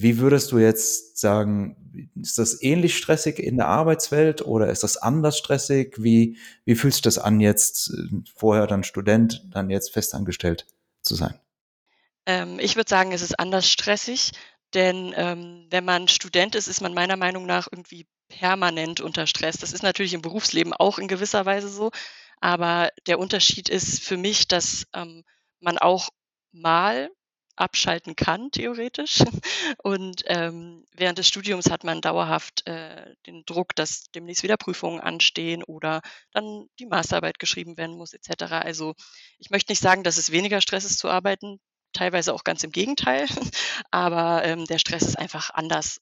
Wie 0.00 0.18
würdest 0.18 0.52
du 0.52 0.58
jetzt 0.58 1.18
sagen, 1.18 2.12
ist 2.14 2.38
das 2.38 2.62
ähnlich 2.62 2.96
stressig 2.96 3.40
in 3.40 3.56
der 3.56 3.66
Arbeitswelt 3.66 4.42
oder 4.42 4.68
ist 4.68 4.84
das 4.84 4.96
anders 4.96 5.36
stressig? 5.36 5.96
Wie, 5.98 6.38
wie 6.64 6.76
fühlst 6.76 7.00
du 7.00 7.08
das 7.08 7.18
an, 7.18 7.40
jetzt 7.40 7.90
äh, 7.90 8.20
vorher 8.36 8.68
dann 8.68 8.84
Student, 8.84 9.44
dann 9.50 9.70
jetzt 9.70 9.92
festangestellt 9.92 10.68
zu 11.02 11.16
sein? 11.16 11.40
Ähm, 12.26 12.60
ich 12.60 12.76
würde 12.76 12.88
sagen, 12.88 13.10
es 13.10 13.22
ist 13.22 13.40
anders 13.40 13.68
stressig, 13.68 14.30
denn 14.72 15.14
ähm, 15.16 15.66
wenn 15.68 15.84
man 15.84 16.06
Student 16.06 16.54
ist, 16.54 16.68
ist 16.68 16.80
man 16.80 16.94
meiner 16.94 17.16
Meinung 17.16 17.44
nach 17.44 17.66
irgendwie 17.68 18.06
permanent 18.28 19.00
unter 19.00 19.26
Stress. 19.26 19.56
Das 19.56 19.72
ist 19.72 19.82
natürlich 19.82 20.14
im 20.14 20.22
Berufsleben 20.22 20.74
auch 20.74 21.00
in 21.00 21.08
gewisser 21.08 21.44
Weise 21.44 21.68
so, 21.68 21.90
aber 22.40 22.90
der 23.08 23.18
Unterschied 23.18 23.68
ist 23.68 24.00
für 24.04 24.16
mich, 24.16 24.46
dass 24.46 24.86
ähm, 24.94 25.24
man 25.58 25.76
auch 25.76 26.10
mal 26.52 27.10
abschalten 27.60 28.16
kann, 28.16 28.50
theoretisch. 28.50 29.18
Und 29.82 30.22
ähm, 30.26 30.84
während 30.92 31.18
des 31.18 31.28
Studiums 31.28 31.70
hat 31.70 31.84
man 31.84 32.00
dauerhaft 32.00 32.66
äh, 32.66 33.14
den 33.26 33.44
Druck, 33.44 33.74
dass 33.74 34.10
demnächst 34.14 34.42
wieder 34.42 34.56
Prüfungen 34.56 35.00
anstehen 35.00 35.62
oder 35.62 36.00
dann 36.32 36.68
die 36.78 36.86
Masterarbeit 36.86 37.38
geschrieben 37.38 37.76
werden 37.76 37.96
muss, 37.96 38.12
etc. 38.12 38.52
Also 38.52 38.94
ich 39.38 39.50
möchte 39.50 39.72
nicht 39.72 39.80
sagen, 39.80 40.04
dass 40.04 40.16
es 40.16 40.32
weniger 40.32 40.60
Stress 40.60 40.84
ist 40.84 40.98
zu 40.98 41.08
arbeiten, 41.08 41.60
teilweise 41.92 42.32
auch 42.34 42.44
ganz 42.44 42.64
im 42.64 42.72
Gegenteil, 42.72 43.26
aber 43.90 44.44
ähm, 44.44 44.64
der 44.66 44.78
Stress 44.78 45.02
ist 45.02 45.18
einfach 45.18 45.50
anders. 45.50 46.00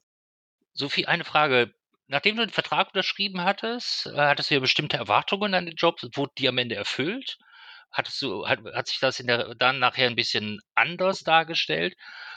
Sophie, 0.75 1.07
eine 1.07 1.25
Frage. 1.25 1.73
Nachdem 2.09 2.37
du 2.37 2.47
den 2.47 2.53
Vertrag 2.53 2.89
unterschrieben 2.89 3.43
hattest, 3.43 4.07
äh, 4.07 4.17
hattest 4.17 4.51
du 4.51 4.55
ja 4.55 4.61
bestimmte 4.61 4.97
Erwartungen 4.97 5.55
an 5.55 5.67
den 5.67 5.75
Job. 5.75 5.99
Wurden 6.15 6.33
die 6.39 6.49
am 6.49 6.59
Ende 6.59 6.77
erfüllt? 6.77 7.39
Hattest 7.91 8.21
du, 8.23 8.47
hat, 8.47 8.61
hat 8.75 8.89
sich 8.89 8.99
das 9.01 9.21
in 9.21 9.27
der, 9.27 9.55
dann 9.55 9.79
nachher 9.79 10.07
ein 10.07 10.17
bisschen 10.17 10.61
anders 10.75 11.21
dargestellt? 11.21 11.97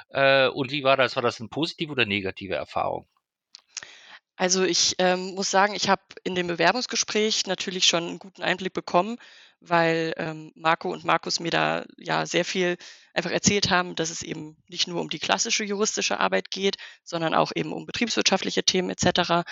Äh, 0.10 0.48
und 0.48 0.72
wie 0.72 0.84
war 0.84 0.98
das? 0.98 1.16
War 1.16 1.24
das 1.24 1.40
eine 1.40 1.50
positive 1.50 1.92
oder 1.92 2.06
negative 2.06 2.56
Erfahrung? 2.56 3.08
Also 4.40 4.64
ich 4.64 4.96
ähm, 5.00 5.36
muss 5.36 5.52
sagen, 5.52 5.76
ich 5.76 5.90
habe 5.90 6.02
in 6.24 6.34
dem 6.34 6.48
Bewerbungsgespräch 6.48 7.46
natürlich 7.46 7.86
schon 7.86 8.08
einen 8.08 8.20
guten 8.20 8.42
Einblick 8.42 8.72
bekommen, 8.72 9.18
weil 9.60 10.14
ähm, 10.16 10.54
Marco 10.56 10.90
und 10.90 11.04
Markus 11.04 11.42
mir 11.42 11.52
da 11.52 11.86
ja 11.98 12.26
sehr 12.26 12.46
viel 12.46 12.78
einfach 13.14 13.32
erzählt 13.32 13.70
haben, 13.70 13.96
dass 13.96 14.10
es 14.10 14.22
eben 14.22 14.56
nicht 14.70 14.88
nur 14.88 15.02
um 15.02 15.10
die 15.10 15.20
klassische 15.20 15.66
juristische 15.66 16.22
Arbeit 16.22 16.52
geht, 16.52 16.78
sondern 17.04 17.34
auch 17.34 17.52
eben 17.54 17.74
um 17.74 17.86
betriebswirtschaftliche 17.86 18.64
Themen 18.64 18.90
etc. 18.90 19.44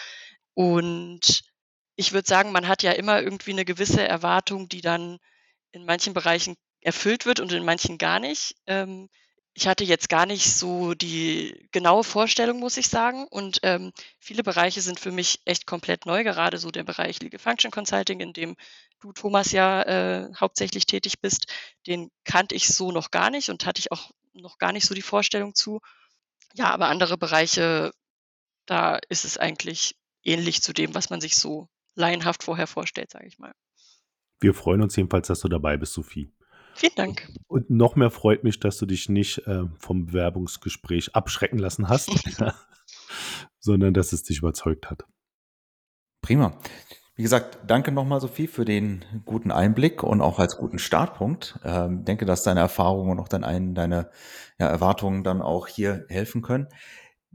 Und 0.53 1.43
ich 1.97 2.13
würde 2.13 2.27
sagen, 2.29 2.53
man 2.53 2.69
hat 2.69 2.81
ja 2.81 2.93
immer 2.93 3.21
irgendwie 3.21 3.51
eine 3.51 3.65
gewisse 3.65 4.07
Erwartung, 4.07 4.69
die 4.69 4.81
dann 4.81 5.19
in 5.71 5.85
manchen 5.85 6.13
Bereichen 6.13 6.55
erfüllt 6.81 7.25
wird 7.25 7.39
und 7.39 7.51
in 7.51 7.65
manchen 7.65 7.97
gar 7.97 8.19
nicht. 8.19 8.55
Ähm, 8.65 9.09
ich 9.53 9.67
hatte 9.67 9.83
jetzt 9.83 10.07
gar 10.07 10.27
nicht 10.27 10.53
so 10.53 10.93
die 10.93 11.67
genaue 11.71 12.03
Vorstellung, 12.03 12.59
muss 12.59 12.77
ich 12.77 12.89
sagen. 12.89 13.25
Und 13.27 13.59
ähm, 13.63 13.91
viele 14.19 14.43
Bereiche 14.43 14.81
sind 14.81 14.99
für 14.99 15.11
mich 15.11 15.41
echt 15.45 15.65
komplett 15.65 16.05
neu, 16.05 16.23
gerade 16.23 16.59
so 16.59 16.69
der 16.69 16.83
Bereich 16.83 17.19
Legal 17.21 17.39
Function 17.39 17.71
Consulting, 17.71 18.19
in 18.19 18.33
dem 18.33 18.55
du, 18.99 19.13
Thomas, 19.13 19.51
ja 19.51 19.81
äh, 19.81 20.29
hauptsächlich 20.39 20.85
tätig 20.85 21.21
bist. 21.21 21.47
Den 21.87 22.11
kannte 22.23 22.53
ich 22.53 22.67
so 22.67 22.91
noch 22.91 23.09
gar 23.09 23.31
nicht 23.31 23.49
und 23.49 23.65
hatte 23.65 23.79
ich 23.79 23.91
auch 23.91 24.11
noch 24.33 24.59
gar 24.59 24.73
nicht 24.73 24.85
so 24.85 24.93
die 24.93 25.01
Vorstellung 25.01 25.55
zu. 25.55 25.79
Ja, 26.53 26.69
aber 26.69 26.87
andere 26.89 27.17
Bereiche, 27.17 27.91
da 28.67 28.99
ist 29.09 29.25
es 29.25 29.39
eigentlich 29.39 29.95
ähnlich 30.23 30.61
zu 30.61 30.71
dem, 30.71 30.93
was 30.93 31.09
man 31.09 31.19
sich 31.19 31.35
so 31.35 31.67
laienhaft 31.95 32.43
vorher 32.43 32.67
vorstellt, 32.67 33.09
sage 33.09 33.25
ich 33.25 33.39
mal. 33.39 33.53
Wir 34.39 34.53
freuen 34.53 34.81
uns 34.81 34.95
jedenfalls, 34.95 35.27
dass 35.27 35.39
du 35.39 35.47
dabei 35.47 35.77
bist, 35.77 35.93
Sophie. 35.93 36.31
Vielen 36.75 36.95
Dank. 36.95 37.27
Und 37.47 37.71
noch 37.71 37.95
mehr 37.95 38.11
freut 38.11 38.43
mich, 38.43 38.59
dass 38.59 38.77
du 38.77 38.85
dich 38.85 39.09
nicht 39.09 39.39
äh, 39.47 39.63
vom 39.79 40.05
Bewerbungsgespräch 40.05 41.15
abschrecken 41.15 41.57
lassen 41.57 41.89
hast, 41.89 42.11
sondern 43.59 43.95
dass 43.95 44.13
es 44.13 44.23
dich 44.23 44.39
überzeugt 44.39 44.91
hat. 44.91 45.05
Prima. 46.21 46.59
Wie 47.15 47.23
gesagt, 47.23 47.57
danke 47.65 47.91
nochmal, 47.91 48.21
Sophie, 48.21 48.45
für 48.45 48.63
den 48.63 49.03
guten 49.25 49.49
Einblick 49.49 50.03
und 50.03 50.21
auch 50.21 50.37
als 50.37 50.57
guten 50.57 50.77
Startpunkt. 50.77 51.59
Ähm, 51.63 52.05
denke, 52.05 52.25
dass 52.25 52.43
deine 52.43 52.59
Erfahrungen 52.59 53.09
und 53.09 53.19
auch 53.19 53.27
dein, 53.27 53.73
deine 53.73 54.11
ja, 54.59 54.67
Erwartungen 54.67 55.23
dann 55.23 55.41
auch 55.41 55.65
hier 55.65 56.05
helfen 56.09 56.43
können. 56.43 56.67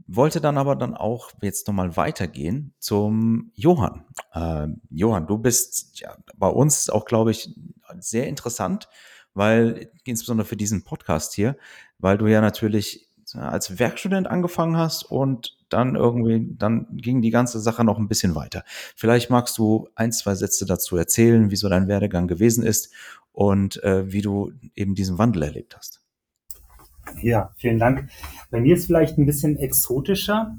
Wollte 0.07 0.41
dann 0.41 0.57
aber 0.57 0.75
dann 0.75 0.95
auch 0.95 1.31
jetzt 1.41 1.67
nochmal 1.67 1.95
weitergehen 1.95 2.73
zum 2.79 3.51
Johann. 3.55 4.05
Ähm, 4.33 4.81
Johann, 4.89 5.27
du 5.27 5.37
bist 5.37 5.99
ja, 5.99 6.17
bei 6.35 6.47
uns 6.47 6.89
auch, 6.89 7.05
glaube 7.05 7.31
ich, 7.31 7.55
sehr 7.99 8.27
interessant, 8.27 8.89
weil 9.33 9.91
insbesondere 10.03 10.47
für 10.47 10.57
diesen 10.57 10.83
Podcast 10.83 11.33
hier, 11.33 11.57
weil 11.99 12.17
du 12.17 12.27
ja 12.27 12.41
natürlich 12.41 13.09
als 13.33 13.79
Werkstudent 13.79 14.27
angefangen 14.27 14.77
hast 14.77 15.03
und 15.03 15.57
dann 15.69 15.95
irgendwie, 15.95 16.53
dann 16.57 16.87
ging 16.91 17.21
die 17.21 17.31
ganze 17.31 17.59
Sache 17.59 17.83
noch 17.83 17.97
ein 17.97 18.07
bisschen 18.07 18.35
weiter. 18.35 18.63
Vielleicht 18.95 19.29
magst 19.29 19.57
du 19.57 19.89
ein, 19.95 20.11
zwei 20.11 20.35
Sätze 20.35 20.65
dazu 20.65 20.97
erzählen, 20.97 21.49
wie 21.49 21.55
so 21.55 21.67
dein 21.69 21.87
Werdegang 21.87 22.27
gewesen 22.27 22.63
ist 22.63 22.93
und 23.31 23.83
äh, 23.83 24.11
wie 24.11 24.21
du 24.21 24.51
eben 24.75 24.93
diesen 24.93 25.17
Wandel 25.17 25.43
erlebt 25.43 25.75
hast. 25.75 26.02
Ja, 27.21 27.51
vielen 27.57 27.79
Dank. 27.79 28.09
Bei 28.51 28.59
mir 28.59 28.75
ist 28.75 28.85
vielleicht 28.85 29.17
ein 29.17 29.25
bisschen 29.25 29.57
exotischer 29.57 30.57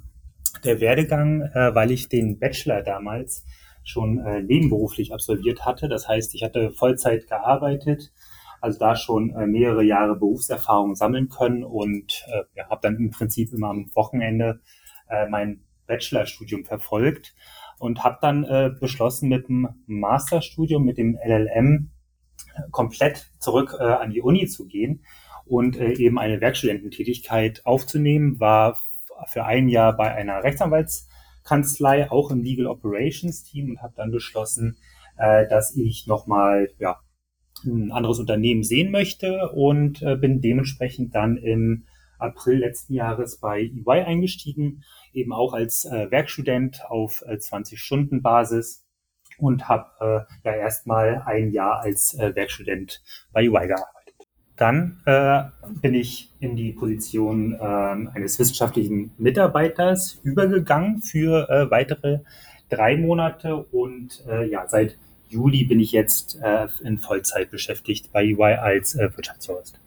der 0.65 0.81
Werdegang, 0.81 1.43
äh, 1.43 1.75
weil 1.75 1.91
ich 1.91 2.09
den 2.09 2.39
Bachelor 2.39 2.83
damals 2.83 3.45
schon 3.83 4.19
äh, 4.19 4.43
nebenberuflich 4.43 5.13
absolviert 5.13 5.65
hatte. 5.65 5.89
Das 5.89 6.09
heißt, 6.09 6.35
ich 6.35 6.43
hatte 6.43 6.71
Vollzeit 6.71 7.29
gearbeitet, 7.29 8.13
also 8.61 8.79
da 8.79 8.97
schon 8.97 9.35
äh, 9.35 9.47
mehrere 9.47 9.83
Jahre 9.83 10.17
Berufserfahrung 10.17 10.95
sammeln 10.95 11.29
können 11.29 11.65
und 11.65 12.25
äh, 12.29 12.45
ja, 12.55 12.69
habe 12.71 12.81
dann 12.83 12.97
im 12.97 13.11
Prinzip 13.11 13.53
immer 13.53 13.69
am 13.69 13.91
Wochenende 13.95 14.61
äh, 15.09 15.29
mein 15.29 15.61
Bachelorstudium 15.87 16.65
verfolgt 16.65 17.35
und 17.79 18.05
habe 18.05 18.19
dann 18.23 18.45
äh, 18.45 18.71
beschlossen, 18.81 19.29
mit 19.29 19.49
dem 19.49 19.69
Masterstudium, 19.87 20.85
mit 20.85 20.97
dem 20.97 21.19
LLM 21.23 21.91
komplett 22.71 23.31
zurück 23.39 23.77
äh, 23.79 23.83
an 23.83 24.11
die 24.11 24.23
Uni 24.23 24.47
zu 24.47 24.67
gehen 24.67 25.05
und 25.47 25.77
äh, 25.77 25.93
eben 25.95 26.19
eine 26.19 26.41
Werkstudententätigkeit 26.41 27.65
aufzunehmen, 27.65 28.41
war 28.41 28.79
für 29.29 29.45
ein 29.45 29.69
Jahr 29.69 29.97
bei 29.97 30.13
einer 30.13 30.43
Rechtsanwaltskanzlei, 30.43 32.11
auch 32.11 32.31
im 32.31 32.43
Legal 32.43 32.67
Operations 32.67 33.45
Team 33.45 33.71
und 33.71 33.83
habe 33.83 33.95
dann 33.97 34.11
beschlossen, 34.11 34.77
äh, 35.17 35.47
dass 35.49 35.77
ich 35.77 36.07
nochmal 36.07 36.71
ja, 36.79 37.01
ein 37.65 37.93
anderes 37.93 38.19
Unternehmen 38.19 38.63
sehen 38.63 38.91
möchte 38.91 39.51
und 39.51 40.03
äh, 40.03 40.17
bin 40.17 40.41
dementsprechend 40.41 41.15
dann 41.15 41.37
im 41.37 41.85
April 42.19 42.59
letzten 42.59 42.95
Jahres 42.95 43.39
bei 43.39 43.61
EY 43.61 44.03
eingestiegen, 44.03 44.85
eben 45.13 45.33
auch 45.33 45.53
als 45.53 45.85
äh, 45.85 46.11
Werkstudent 46.11 46.85
auf 46.89 47.23
äh, 47.27 47.35
20-Stunden-Basis 47.35 48.85
und 49.39 49.69
habe 49.69 50.27
äh, 50.45 50.49
ja 50.49 50.55
erstmal 50.55 51.23
ein 51.27 51.51
Jahr 51.51 51.81
als 51.81 52.15
äh, 52.15 52.35
Werkstudent 52.35 53.03
bei 53.33 53.43
EY 53.43 53.69
gearbeitet. 53.69 54.04
Dann 54.57 55.01
äh, 55.05 55.43
bin 55.81 55.95
ich 55.95 56.31
in 56.39 56.55
die 56.55 56.73
Position 56.73 57.55
äh, 57.55 57.65
eines 57.65 58.39
wissenschaftlichen 58.39 59.11
Mitarbeiters 59.19 60.21
übergegangen 60.23 61.03
für 61.03 61.49
äh, 61.51 61.71
weitere 61.71 62.21
drei 62.69 62.97
Monate. 62.97 63.57
Und 63.57 64.25
äh, 64.29 64.49
ja, 64.49 64.67
seit 64.69 64.97
Juli 65.29 65.65
bin 65.65 65.81
ich 65.81 65.93
jetzt 65.93 66.39
äh, 66.43 66.69
in 66.85 66.99
Vollzeit 66.99 67.51
beschäftigt 67.51 68.13
bei 68.13 68.25
EY 68.25 68.55
als 68.55 68.95
äh, 68.95 69.11
Wirtschaftsjurist 69.17 69.81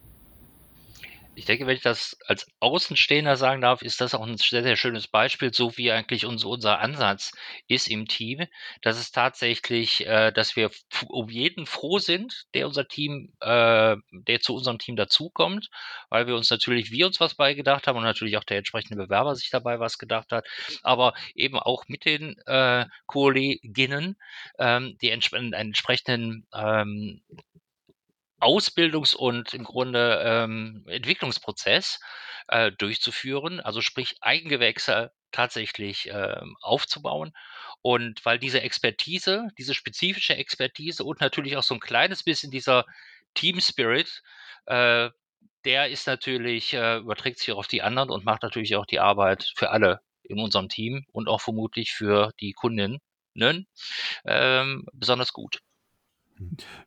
ich 1.38 1.44
denke, 1.44 1.66
wenn 1.66 1.76
ich 1.76 1.82
das 1.82 2.18
als 2.26 2.46
Außenstehender 2.58 3.36
sagen 3.36 3.60
darf, 3.60 3.82
ist 3.82 4.00
das 4.00 4.14
auch 4.14 4.26
ein 4.26 4.36
sehr, 4.36 4.64
sehr 4.64 4.76
schönes 4.76 5.06
Beispiel, 5.06 5.54
so 5.54 5.76
wie 5.76 5.92
eigentlich 5.92 6.26
unser, 6.26 6.48
unser 6.48 6.80
Ansatz 6.80 7.30
ist 7.68 7.88
im 7.88 8.08
Team, 8.08 8.46
dass 8.82 8.98
es 8.98 9.12
tatsächlich, 9.12 10.04
äh, 10.04 10.32
dass 10.32 10.56
wir 10.56 10.70
um 11.08 11.28
jeden 11.28 11.66
froh 11.66 11.98
sind, 12.00 12.46
der 12.54 12.66
unser 12.66 12.88
Team, 12.88 13.32
äh, 13.40 13.96
der 14.10 14.40
zu 14.40 14.54
unserem 14.54 14.78
Team 14.78 14.96
dazukommt, 14.96 15.68
weil 16.10 16.26
wir 16.26 16.34
uns 16.34 16.50
natürlich, 16.50 16.90
wir 16.90 17.06
uns 17.06 17.20
was 17.20 17.36
beigedacht 17.36 17.86
haben 17.86 17.96
und 17.96 18.04
natürlich 18.04 18.36
auch 18.36 18.44
der 18.44 18.58
entsprechende 18.58 18.96
Bewerber 18.96 19.36
sich 19.36 19.50
dabei 19.50 19.78
was 19.78 19.96
gedacht 19.96 20.32
hat, 20.32 20.44
aber 20.82 21.14
eben 21.36 21.58
auch 21.58 21.84
mit 21.86 22.04
den 22.04 22.36
äh, 22.46 22.84
Kolleginnen, 23.06 24.16
ähm, 24.58 24.98
die 25.00 25.10
entsp 25.10 25.34
einen 25.34 25.52
entsprechenden 25.52 26.48
ähm, 26.52 27.22
Ausbildungs- 28.40 29.16
und 29.16 29.54
im 29.54 29.64
Grunde 29.64 30.22
ähm, 30.24 30.84
Entwicklungsprozess 30.86 32.00
äh, 32.48 32.72
durchzuführen, 32.72 33.60
also 33.60 33.80
sprich 33.80 34.16
Eigengewächse 34.20 35.12
tatsächlich 35.32 36.08
ähm, 36.12 36.56
aufzubauen. 36.60 37.32
Und 37.82 38.24
weil 38.24 38.38
diese 38.38 38.60
Expertise, 38.62 39.48
diese 39.58 39.74
spezifische 39.74 40.36
Expertise 40.36 41.04
und 41.04 41.20
natürlich 41.20 41.56
auch 41.56 41.62
so 41.62 41.74
ein 41.74 41.80
kleines 41.80 42.22
bisschen 42.24 42.50
dieser 42.50 42.84
Team 43.34 43.60
Spirit, 43.60 44.22
äh, 44.66 45.10
der 45.64 45.88
ist 45.90 46.06
natürlich, 46.06 46.72
äh, 46.74 46.98
überträgt 46.98 47.38
sich 47.40 47.52
auch 47.52 47.58
auf 47.58 47.68
die 47.68 47.82
anderen 47.82 48.10
und 48.10 48.24
macht 48.24 48.42
natürlich 48.42 48.76
auch 48.76 48.86
die 48.86 49.00
Arbeit 49.00 49.52
für 49.56 49.70
alle 49.70 50.00
in 50.22 50.40
unserem 50.40 50.68
Team 50.68 51.04
und 51.12 51.28
auch 51.28 51.40
vermutlich 51.40 51.92
für 51.92 52.32
die 52.40 52.52
Kundinnen 52.52 53.00
ähm, 54.24 54.86
besonders 54.92 55.32
gut. 55.32 55.60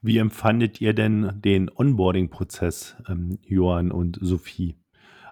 Wie 0.01 0.17
empfandet 0.17 0.81
ihr 0.81 0.93
denn 0.93 1.41
den 1.41 1.69
Onboarding-Prozess, 1.69 2.97
ähm, 3.07 3.39
Johann 3.45 3.91
und 3.91 4.17
Sophie? 4.21 4.75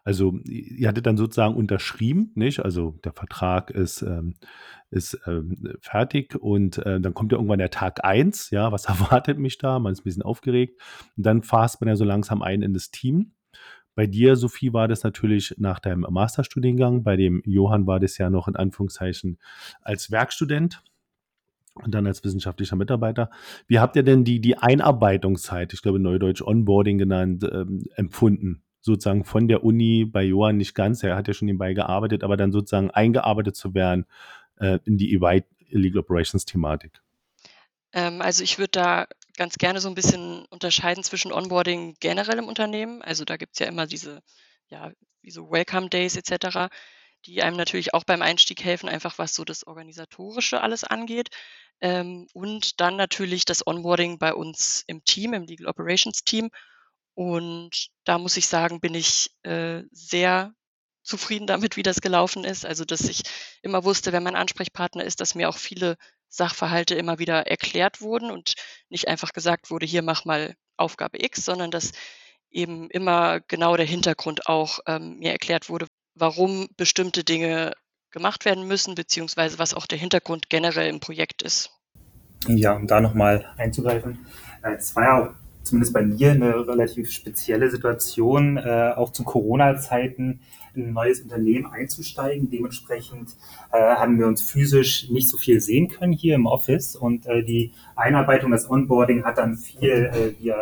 Also, 0.04 0.40
ihr 0.46 0.88
hattet 0.88 1.06
dann 1.06 1.18
sozusagen 1.18 1.56
unterschrieben, 1.56 2.32
nicht? 2.36 2.62
Also, 2.62 3.00
der 3.04 3.12
Vertrag 3.14 3.70
ist, 3.70 4.02
ähm, 4.02 4.36
ist 4.90 5.20
ähm, 5.28 5.78
fertig 5.82 6.36
und 6.36 6.78
äh, 6.80 7.00
dann 7.00 7.14
kommt 7.14 7.32
ja 7.32 7.38
irgendwann 7.38 7.60
der 7.60 7.70
Tag 7.70 8.04
1, 8.04 8.50
ja, 8.50 8.72
was 8.72 8.86
erwartet 8.86 9.38
mich 9.38 9.58
da? 9.58 9.80
Man 9.80 9.94
ist 9.94 10.02
ein 10.02 10.06
bisschen 10.06 10.24
aufgeregt. 10.24 10.82
Und 11.18 11.26
dann 11.26 11.44
fasst 11.44 11.82
man 11.82 11.90
ja 11.90 11.96
so 11.96 12.06
langsam 12.06 12.42
ein 12.42 12.62
in 12.62 12.74
das 12.74 12.92
Team. 12.92 13.34
Bei 13.96 14.08
dir, 14.08 14.36
Sophie, 14.36 14.72
war 14.72 14.88
das 14.88 15.04
natürlich 15.04 15.56
nach 15.58 15.80
deinem 15.80 16.06
Masterstudiengang. 16.10 17.04
Bei 17.04 17.18
dem 17.18 17.42
Johann 17.46 17.86
war 17.86 18.00
das 18.00 18.18
ja 18.18 18.30
noch 18.30 18.48
in 18.48 18.56
Anführungszeichen 18.56 19.40
als 19.82 20.10
Werkstudent 20.10 20.82
und 21.82 21.94
dann 21.96 22.08
als 22.08 22.24
wissenschaftlicher 22.24 22.76
Mitarbeiter. 22.76 23.30
Wie 23.68 23.80
habt 23.80 23.96
ihr 23.96 24.04
denn 24.04 24.24
die, 24.24 24.40
die 24.40 24.58
Einarbeitungszeit, 24.58 25.74
ich 25.74 25.82
glaube 25.82 26.00
Neudeutsch 26.00 26.42
Onboarding 26.42 26.98
genannt, 26.98 27.44
ähm, 27.52 27.84
empfunden? 27.96 28.64
sozusagen 28.82 29.26
von 29.26 29.48
der 29.50 29.64
Uni 29.64 30.06
bei 30.06 30.24
Johann 30.24 30.58
nicht 30.58 30.74
ganz, 30.74 31.04
er 31.04 31.16
hat 31.16 31.28
ja 31.28 31.34
schon 31.34 31.48
nebenbei 31.48 31.74
gearbeitet, 31.74 32.24
aber 32.24 32.38
dann 32.38 32.54
sozusagen 32.54 32.90
eingearbeitet 32.92 33.56
zu 33.56 33.74
werden 33.74 34.06
äh, 34.58 34.80
in 34.86 34.98
die 34.98 35.14
EY 35.14 35.44
Legal 35.70 36.00
Operations 36.00 36.46
Thematik? 36.46 37.02
Ähm, 37.94 38.22
also 38.22 38.44
ich 38.44 38.58
würde 38.58 38.72
da 38.72 39.08
ganz 39.38 39.56
gerne 39.58 39.80
so 39.80 39.88
ein 39.88 39.96
bisschen 39.96 40.46
unterscheiden 40.50 41.04
zwischen 41.04 41.32
Onboarding 41.32 41.96
generell 42.00 42.38
im 42.38 42.48
Unternehmen. 42.48 43.02
Also 43.02 43.26
da 43.26 43.38
gibt 43.38 43.54
es 43.54 43.60
ja 43.60 43.68
immer 43.68 43.88
diese, 43.88 44.22
ja, 44.68 44.92
wie 45.22 45.32
so 45.32 45.50
Welcome 45.50 45.90
Days 45.90 46.16
etc., 46.16 46.70
die 47.26 47.44
einem 47.44 47.58
natürlich 47.58 47.94
auch 47.94 48.06
beim 48.06 48.22
Einstieg 48.22 48.64
helfen, 48.64 48.88
einfach 48.88 49.18
was 49.18 49.36
so 49.36 49.44
das 49.44 49.68
Organisatorische 49.68 50.62
alles 50.62 50.84
angeht. 50.84 51.30
Ähm, 51.82 52.28
und 52.34 52.80
dann 52.82 52.96
natürlich 52.96 53.46
das 53.46 53.66
Onboarding 53.66 54.20
bei 54.20 54.34
uns 54.34 54.84
im 54.88 55.04
Team, 55.04 55.34
im 55.34 55.44
Legal 55.44 55.68
Operations 55.68 56.24
Team. 56.24 56.50
Und 57.14 57.90
da 58.06 58.18
muss 58.18 58.38
ich 58.38 58.48
sagen, 58.48 58.80
bin 58.80 58.96
ich 58.96 59.32
äh, 59.44 59.84
sehr 59.92 60.54
zufrieden 61.04 61.48
damit, 61.48 61.76
wie 61.78 61.84
das 61.84 62.02
gelaufen 62.02 62.44
ist. 62.44 62.66
Also, 62.66 62.86
dass 62.86 63.02
ich 63.02 63.24
immer 63.62 63.84
wusste, 63.84 64.12
wenn 64.12 64.24
mein 64.24 64.36
Ansprechpartner 64.36 65.04
ist, 65.04 65.22
dass 65.22 65.36
mir 65.36 65.50
auch 65.50 65.58
viele 65.58 65.98
Sachverhalte 66.30 66.96
immer 66.96 67.20
wieder 67.20 67.48
erklärt 67.48 68.02
wurden 68.02 68.32
und 68.32 68.54
nicht 68.90 69.08
einfach 69.08 69.34
gesagt 69.34 69.72
wurde, 69.72 69.86
hier 69.86 70.04
mach 70.04 70.26
mal 70.26 70.56
Aufgabe 70.78 71.24
X, 71.24 71.44
sondern 71.44 71.72
dass 71.72 71.92
eben 72.52 72.90
immer 72.90 73.40
genau 73.42 73.76
der 73.76 73.86
Hintergrund 73.86 74.48
auch 74.48 74.80
ähm, 74.88 75.18
mir 75.18 75.32
erklärt 75.32 75.70
wurde, 75.70 75.88
warum 76.16 76.70
bestimmte 76.78 77.24
Dinge 77.24 77.74
gemacht 78.12 78.46
werden 78.46 78.68
müssen, 78.68 78.96
beziehungsweise 78.96 79.60
was 79.60 79.74
auch 79.74 79.86
der 79.86 79.98
Hintergrund 79.98 80.50
generell 80.50 80.90
im 80.90 81.00
Projekt 81.00 81.42
ist. 81.42 81.72
Ja, 82.48 82.74
um 82.74 82.88
da 82.88 83.02
nochmal 83.02 83.46
einzugreifen. 83.58 84.26
Äh, 84.64 84.76
es 84.76 84.96
war 84.96 85.04
ja 85.04 85.24
auch 85.24 85.30
zumindest 85.64 85.94
bei 85.94 86.04
mir 86.04 86.32
eine 86.32 86.68
relativ 86.68 87.12
spezielle 87.12 87.70
Situation, 87.70 88.58
äh, 88.58 88.94
auch 88.96 89.12
zu 89.12 89.24
Corona-Zeiten 89.24 90.40
in 90.74 90.88
ein 90.88 90.94
neues 90.94 91.22
Unternehmen 91.22 91.68
einzusteigen. 91.68 92.50
Dementsprechend 92.50 93.36
äh, 93.72 93.78
haben 93.78 94.18
wir 94.18 94.28
uns 94.28 94.42
physisch 94.42 95.10
nicht 95.10 95.30
so 95.30 95.38
viel 95.38 95.60
sehen 95.60 95.90
können 95.90 96.14
hier 96.14 96.36
im 96.36 96.46
Office 96.46 96.96
und 96.96 97.26
die 97.26 97.74
Einarbeitung, 97.96 98.52
das 98.52 98.70
Onboarding 98.70 99.26
hat 99.26 99.38
dann 99.38 99.58
viel 99.58 100.36
via 100.40 100.56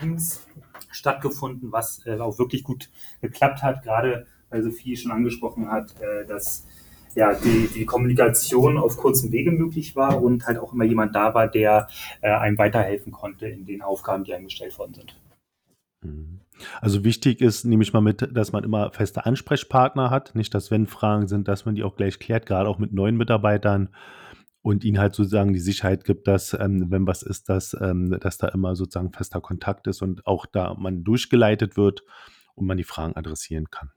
Teams 0.00 0.46
stattgefunden, 0.90 1.70
was 1.72 2.02
auch 2.06 2.38
wirklich 2.38 2.64
gut 2.64 2.90
geklappt 3.20 3.62
hat, 3.62 3.82
gerade 3.82 4.26
weil 4.48 4.62
Sophie 4.62 4.96
schon 4.96 5.12
angesprochen 5.12 5.70
hat, 5.70 5.94
dass 6.26 6.66
ja, 7.14 7.34
die, 7.34 7.68
die 7.74 7.84
Kommunikation 7.84 8.78
auf 8.78 8.96
kurzem 8.96 9.32
Wege 9.32 9.50
möglich 9.50 9.96
war 9.96 10.22
und 10.22 10.46
halt 10.46 10.58
auch 10.58 10.72
immer 10.72 10.84
jemand 10.84 11.14
da 11.14 11.34
war, 11.34 11.48
der 11.48 11.88
äh, 12.20 12.30
einem 12.30 12.58
weiterhelfen 12.58 13.12
konnte 13.12 13.46
in 13.46 13.66
den 13.66 13.82
Aufgaben, 13.82 14.24
die 14.24 14.34
einem 14.34 14.46
gestellt 14.46 14.78
worden 14.78 14.94
sind. 14.94 15.16
Mhm. 16.02 16.40
Also 16.80 17.04
wichtig 17.04 17.40
ist, 17.40 17.64
nehme 17.64 17.82
ich 17.82 17.92
mal 17.92 18.00
mit, 18.00 18.28
dass 18.36 18.52
man 18.52 18.64
immer 18.64 18.90
feste 18.92 19.24
Ansprechpartner 19.24 20.10
hat. 20.10 20.34
Nicht, 20.34 20.54
dass 20.54 20.70
wenn 20.70 20.86
Fragen 20.86 21.26
sind, 21.26 21.48
dass 21.48 21.64
man 21.64 21.74
die 21.74 21.82
auch 21.82 21.96
gleich 21.96 22.18
klärt, 22.18 22.46
gerade 22.46 22.68
auch 22.68 22.78
mit 22.78 22.92
neuen 22.92 23.16
Mitarbeitern 23.16 23.88
und 24.62 24.84
ihnen 24.84 24.98
halt 24.98 25.14
sozusagen 25.14 25.52
die 25.52 25.58
Sicherheit 25.58 26.04
gibt, 26.04 26.28
dass, 26.28 26.52
ähm, 26.52 26.90
wenn 26.90 27.06
was 27.06 27.22
ist, 27.22 27.48
dass, 27.48 27.74
ähm, 27.80 28.18
dass 28.20 28.38
da 28.38 28.48
immer 28.48 28.76
sozusagen 28.76 29.12
fester 29.12 29.40
Kontakt 29.40 29.86
ist 29.86 30.02
und 30.02 30.26
auch 30.26 30.46
da 30.46 30.74
man 30.74 31.02
durchgeleitet 31.02 31.76
wird 31.76 32.02
und 32.54 32.66
man 32.66 32.76
die 32.76 32.84
Fragen 32.84 33.16
adressieren 33.16 33.70
kann. 33.70 33.90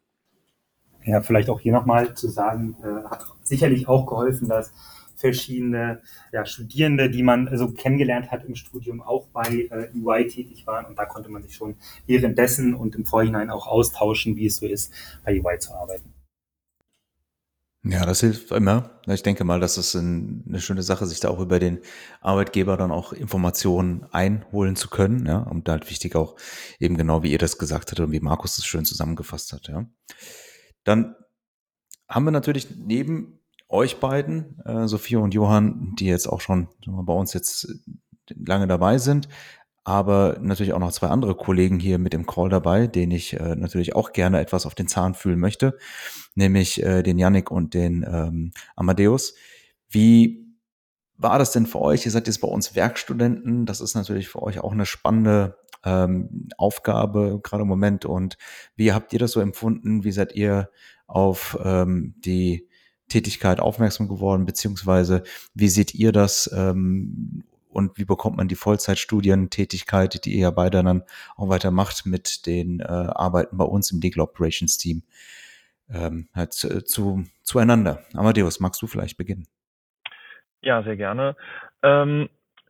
Ja, 1.05 1.22
vielleicht 1.22 1.50
auch 1.50 1.60
hier 1.60 1.74
nochmal 1.74 2.13
zu 2.13 2.29
sagen, 2.29 2.75
äh, 2.81 3.10
hat 3.10 3.25
sicherlich 3.43 3.88
auch 3.88 4.05
geholfen, 4.05 4.48
dass 4.48 4.72
verschiedene 5.15 6.01
ja, 6.33 6.45
Studierende, 6.45 7.10
die 7.10 7.24
man 7.24 7.45
so 7.45 7.51
also 7.51 7.72
kennengelernt 7.72 8.29
hat 8.29 8.43
im 8.43 8.55
Studium, 8.55 9.01
auch 9.01 9.27
bei 9.27 9.69
äh, 9.72 9.89
UI 9.98 10.27
tätig 10.27 10.67
waren. 10.67 10.86
Und 10.86 11.00
da 11.00 11.05
konnte 11.05 11.29
man 11.29 11.43
sich 11.43 11.55
schon 11.55 11.75
währenddessen 12.05 12.74
und 12.74 12.95
im 12.95 13.05
Vorhinein 13.05 13.50
auch 13.50 13.67
austauschen, 13.67 14.36
wie 14.36 14.48
es 14.48 14.57
so 14.57 14.65
ist, 14.65 14.93
bei 15.24 15.39
UI 15.39 15.60
zu 15.60 15.74
arbeiten. 15.74 16.13
Ja, 17.86 18.05
das 18.05 18.22
hilft 18.22 18.51
immer. 18.51 19.01
Ich 19.07 19.24
denke 19.24 19.43
mal, 19.43 19.60
das 19.60 19.77
ist 19.77 19.95
eine 19.95 20.62
schöne 20.62 20.83
Sache, 20.83 21.05
sich 21.05 21.19
da 21.19 21.29
auch 21.29 21.39
über 21.39 21.60
den 21.60 21.79
Arbeitgeber 22.22 22.77
dann 22.77 22.91
auch 22.91 23.12
Informationen 23.12 24.05
einholen 24.12 24.77
zu 24.77 24.89
können. 24.89 25.25
Ja, 25.25 25.39
und 25.39 25.67
halt 25.67 25.89
wichtig 25.89 26.15
auch 26.15 26.38
eben 26.79 26.95
genau, 26.95 27.24
wie 27.24 27.31
ihr 27.31 27.38
das 27.38 27.57
gesagt 27.57 27.91
habt 27.91 28.00
und 28.00 28.12
wie 28.13 28.22
Markus 28.22 28.56
das 28.56 28.65
schön 28.65 28.86
zusammengefasst 28.86 29.51
hat. 29.51 29.67
Ja. 29.67 29.86
Dann 30.84 31.15
haben 32.08 32.26
wir 32.26 32.32
natürlich 32.32 32.67
neben 32.78 33.39
euch 33.69 34.00
beiden, 34.00 34.60
äh, 34.65 34.88
Sophia 34.88 35.19
und 35.19 35.34
Johann, 35.34 35.96
die 35.98 36.06
jetzt 36.06 36.28
auch 36.28 36.41
schon 36.41 36.67
bei 36.86 37.13
uns 37.13 37.34
jetzt 37.34 37.65
äh, 37.65 38.34
lange 38.36 38.67
dabei 38.67 38.98
sind, 38.98 39.28
aber 39.84 40.38
natürlich 40.39 40.74
auch 40.74 40.80
noch 40.80 40.91
zwei 40.91 41.08
andere 41.08 41.36
Kollegen 41.36 41.80
hier 41.80 41.98
mit 41.98 42.13
im 42.13 42.26
Call 42.26 42.50
dabei, 42.50 42.88
denen 42.88 43.12
ich 43.12 43.34
äh, 43.34 43.56
natürlich 43.56 43.96
auch 43.96 44.13
gerne 44.13 44.39
etwas 44.39 44.65
auf 44.65 44.76
den 44.76 44.88
Zahn 44.88 45.13
fühlen 45.13 45.39
möchte, 45.39 45.78
nämlich 46.36 46.82
äh, 46.84 47.04
den 47.04 47.17
Yannick 47.17 47.52
und 47.52 47.74
den 47.74 48.06
ähm, 48.08 48.52
Amadeus. 48.76 49.34
Wie 49.89 50.42
war 51.23 51.39
das 51.39 51.51
denn 51.51 51.65
für 51.65 51.81
euch? 51.81 52.05
Ihr 52.05 52.12
seid 52.12 52.27
jetzt 52.27 52.41
bei 52.41 52.47
uns 52.47 52.75
Werkstudenten. 52.75 53.65
Das 53.65 53.81
ist 53.81 53.95
natürlich 53.95 54.27
für 54.27 54.43
euch 54.43 54.59
auch 54.59 54.71
eine 54.71 54.86
spannende 54.86 55.57
ähm, 55.83 56.49
Aufgabe 56.57 57.39
gerade 57.43 57.63
im 57.63 57.67
Moment. 57.67 58.05
Und 58.05 58.38
wie 58.75 58.93
habt 58.93 59.13
ihr 59.13 59.19
das 59.19 59.31
so 59.31 59.39
empfunden? 59.39 60.03
Wie 60.03 60.12
seid 60.12 60.36
ihr 60.36 60.69
auf 61.07 61.57
ähm, 61.63 62.15
die 62.17 62.67
Tätigkeit 63.09 63.59
aufmerksam 63.59 64.07
geworden? 64.07 64.45
Beziehungsweise 64.45 65.23
wie 65.53 65.69
seht 65.69 65.93
ihr 65.93 66.12
das? 66.12 66.49
Ähm, 66.53 67.43
und 67.69 67.97
wie 67.97 68.05
bekommt 68.05 68.38
man 68.38 68.47
die 68.47 68.55
Vollzeitstudientätigkeit, 68.55 70.25
die 70.25 70.33
ihr 70.33 70.41
ja 70.41 70.51
beide 70.51 70.83
dann 70.83 71.03
auch 71.36 71.49
weiter 71.49 71.71
macht 71.71 72.05
mit 72.05 72.45
den 72.45 72.79
äh, 72.81 72.83
Arbeiten 72.83 73.57
bei 73.57 73.65
uns 73.65 73.91
im 73.91 73.99
Legal 73.99 74.21
Operations 74.21 74.77
Team 74.77 75.01
ähm, 75.89 76.27
halt, 76.36 76.63
äh, 76.65 76.83
zu, 76.86 77.23
zueinander? 77.41 78.03
Amadeus, 78.13 78.59
magst 78.59 78.81
du 78.81 78.88
vielleicht 78.88 79.17
beginnen? 79.17 79.47
Ja, 80.63 80.82
sehr 80.84 80.95
gerne. 80.95 81.36
Ähm, 81.84 82.30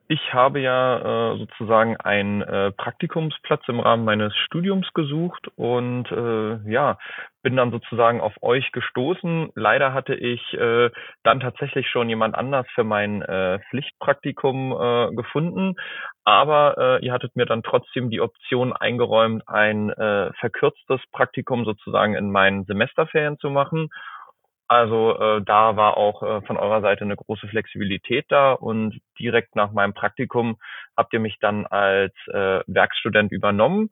ich 0.09 0.33
habe 0.33 0.59
ja 0.59 1.33
äh, 1.33 1.37
sozusagen 1.37 1.95
einen 1.97 2.41
äh, 2.41 2.71
Praktikumsplatz 2.71 3.61
im 3.67 3.79
Rahmen 3.79 4.03
meines 4.03 4.35
Studiums 4.35 4.91
gesucht 4.93 5.47
und 5.55 6.11
äh, 6.11 6.69
ja, 6.69 6.97
bin 7.41 7.55
dann 7.55 7.71
sozusagen 7.71 8.19
auf 8.19 8.33
euch 8.41 8.71
gestoßen. 8.73 9.51
Leider 9.55 9.93
hatte 9.93 10.13
ich 10.13 10.41
äh, 10.55 10.89
dann 11.23 11.39
tatsächlich 11.39 11.87
schon 11.87 12.09
jemand 12.09 12.35
anders 12.35 12.65
für 12.75 12.83
mein 12.83 13.21
äh, 13.21 13.59
Pflichtpraktikum 13.69 14.73
äh, 14.73 15.15
gefunden, 15.15 15.75
aber 16.25 16.99
äh, 17.01 17.05
ihr 17.05 17.13
hattet 17.13 17.35
mir 17.35 17.45
dann 17.45 17.63
trotzdem 17.63 18.09
die 18.09 18.21
Option 18.21 18.73
eingeräumt, 18.73 19.47
ein 19.47 19.89
äh, 19.89 20.33
verkürztes 20.33 20.99
Praktikum 21.11 21.63
sozusagen 21.63 22.15
in 22.15 22.29
meinen 22.29 22.65
Semesterferien 22.65 23.37
zu 23.39 23.49
machen. 23.49 23.89
Also 24.67 25.17
äh, 25.19 25.41
da 25.45 25.75
war 25.75 25.97
auch 25.97 26.23
äh, 26.23 26.41
von 26.41 26.57
eurer 26.57 26.81
Seite 26.81 27.03
eine 27.03 27.15
große 27.15 27.47
Flexibilität 27.47 28.25
da 28.29 28.53
und 28.53 28.99
direkt 29.19 29.55
nach 29.55 29.71
meinem 29.71 29.93
Praktikum 29.93 30.57
habt 30.97 31.13
ihr 31.13 31.19
mich 31.19 31.37
dann 31.39 31.65
als 31.67 32.13
äh, 32.27 32.61
Werkstudent 32.67 33.31
übernommen. 33.31 33.89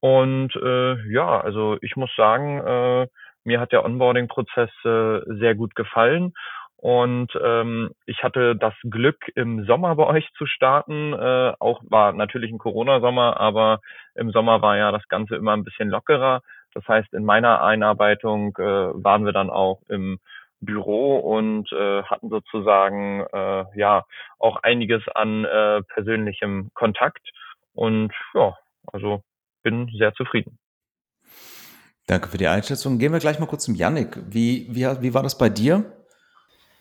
Und 0.00 0.56
äh, 0.56 1.12
ja, 1.12 1.40
also 1.40 1.76
ich 1.82 1.96
muss 1.96 2.10
sagen, 2.16 2.58
äh, 2.60 3.06
mir 3.44 3.60
hat 3.60 3.72
der 3.72 3.84
Onboarding-Prozess 3.84 4.70
äh, 4.84 5.20
sehr 5.38 5.54
gut 5.54 5.74
gefallen. 5.74 6.32
Und 6.76 7.30
ähm, 7.42 7.90
ich 8.06 8.22
hatte 8.22 8.56
das 8.56 8.72
Glück, 8.88 9.30
im 9.34 9.66
Sommer 9.66 9.94
bei 9.96 10.06
euch 10.06 10.26
zu 10.38 10.46
starten. 10.46 11.12
Äh, 11.12 11.52
auch 11.60 11.82
war 11.90 12.12
natürlich 12.12 12.50
ein 12.50 12.58
Corona-Sommer, 12.58 13.38
aber 13.38 13.80
im 14.14 14.30
Sommer 14.30 14.62
war 14.62 14.78
ja 14.78 14.90
das 14.90 15.06
Ganze 15.08 15.36
immer 15.36 15.52
ein 15.52 15.64
bisschen 15.64 15.90
lockerer. 15.90 16.40
Das 16.74 16.86
heißt, 16.86 17.12
in 17.12 17.24
meiner 17.24 17.62
Einarbeitung 17.62 18.56
äh, 18.58 18.62
waren 18.62 19.24
wir 19.24 19.32
dann 19.32 19.50
auch 19.50 19.82
im 19.88 20.18
Büro 20.60 21.18
und 21.18 21.72
äh, 21.72 22.02
hatten 22.02 22.28
sozusagen 22.28 23.26
äh, 23.32 23.64
ja 23.78 24.04
auch 24.38 24.56
einiges 24.56 25.02
an 25.14 25.44
äh, 25.44 25.82
persönlichem 25.82 26.70
Kontakt 26.74 27.30
und 27.72 28.12
ja, 28.34 28.56
also 28.92 29.22
bin 29.62 29.90
sehr 29.96 30.12
zufrieden. 30.14 30.58
Danke 32.06 32.28
für 32.28 32.38
die 32.38 32.48
Einschätzung. 32.48 32.98
Gehen 32.98 33.12
wir 33.12 33.20
gleich 33.20 33.38
mal 33.38 33.46
kurz 33.46 33.64
zum 33.64 33.74
Yannick. 33.74 34.18
Wie, 34.28 34.66
wie, 34.70 34.84
wie 35.00 35.14
war 35.14 35.22
das 35.22 35.38
bei 35.38 35.48
dir? 35.48 35.84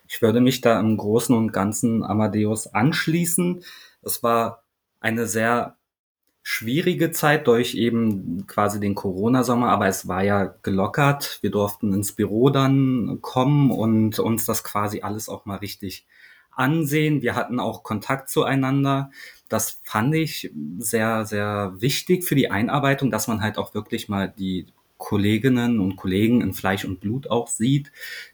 Ich 0.08 0.21
würde 0.21 0.41
mich 0.41 0.62
da 0.62 0.80
im 0.80 0.97
Großen 0.97 1.36
und 1.36 1.54
Ganzen 1.54 2.04
Amadeus 2.04 2.73
anschließen. 2.73 3.63
Es 4.02 4.23
war 4.23 4.63
eine 4.99 5.28
sehr 5.28 5.78
schwierige 6.52 7.12
Zeit 7.12 7.46
durch 7.46 7.76
eben 7.76 8.48
quasi 8.48 8.80
den 8.80 8.96
Corona-Sommer, 8.96 9.70
aber 9.70 9.86
es 9.88 10.08
war 10.08 10.24
ja 10.24 10.56
gelockert. 10.64 11.38
Wir 11.42 11.52
durften 11.52 11.94
ins 11.94 12.14
Büro 12.14 12.50
dann 12.50 13.20
kommen 13.22 13.70
und 13.70 14.18
uns 14.18 14.48
das 14.48 14.64
quasi 14.64 15.02
alles 15.02 15.30
auch 15.30 15.46
mal 15.46 15.58
richtig 15.58 16.08
ansehen. 16.50 17.22
Wir 17.22 17.36
hatten 17.36 17.60
auch 17.60 17.84
Kontakt 17.84 18.30
zueinander. 18.30 19.12
Das 19.48 19.80
fand 19.84 20.16
ich 20.16 20.52
sehr, 20.80 21.24
sehr 21.28 21.74
wichtig 21.78 22.26
für 22.26 22.34
die 22.34 22.50
Einarbeitung, 22.50 23.12
dass 23.12 23.28
man 23.28 23.44
halt 23.44 23.60
auch 23.60 23.76
wirklich 23.76 24.10
mal 24.10 24.28
die 24.36 24.66
Kolleginnen 25.00 25.80
und 25.80 25.96
Kollegen 25.96 26.42
in 26.42 26.54
Fleisch 26.54 26.86
und 26.86 27.00
Blut 27.00 27.32
auch 27.32 27.48
sieht, 27.48 27.92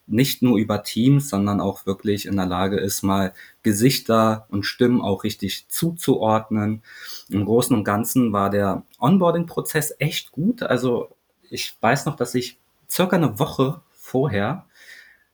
nicht 0.07 0.41
nur 0.41 0.57
über 0.57 0.83
Teams, 0.83 1.29
sondern 1.29 1.61
auch 1.61 1.85
wirklich 1.85 2.25
in 2.25 2.35
der 2.35 2.47
Lage 2.47 2.77
ist, 2.77 3.03
mal 3.03 3.33
Gesichter 3.63 4.47
und 4.49 4.65
Stimmen 4.65 4.99
auch 4.99 5.23
richtig 5.23 5.67
zuzuordnen. 5.69 6.81
Im 7.29 7.45
Großen 7.45 7.73
und 7.73 7.83
Ganzen 7.83 8.33
war 8.33 8.49
der 8.49 8.83
Onboarding-Prozess 8.99 9.95
echt 9.99 10.31
gut. 10.31 10.63
Also 10.63 11.15
ich 11.49 11.77
weiß 11.79 12.07
noch, 12.07 12.15
dass 12.15 12.35
ich 12.35 12.57
circa 12.89 13.15
eine 13.15 13.39
Woche 13.39 13.81
vorher 13.93 14.65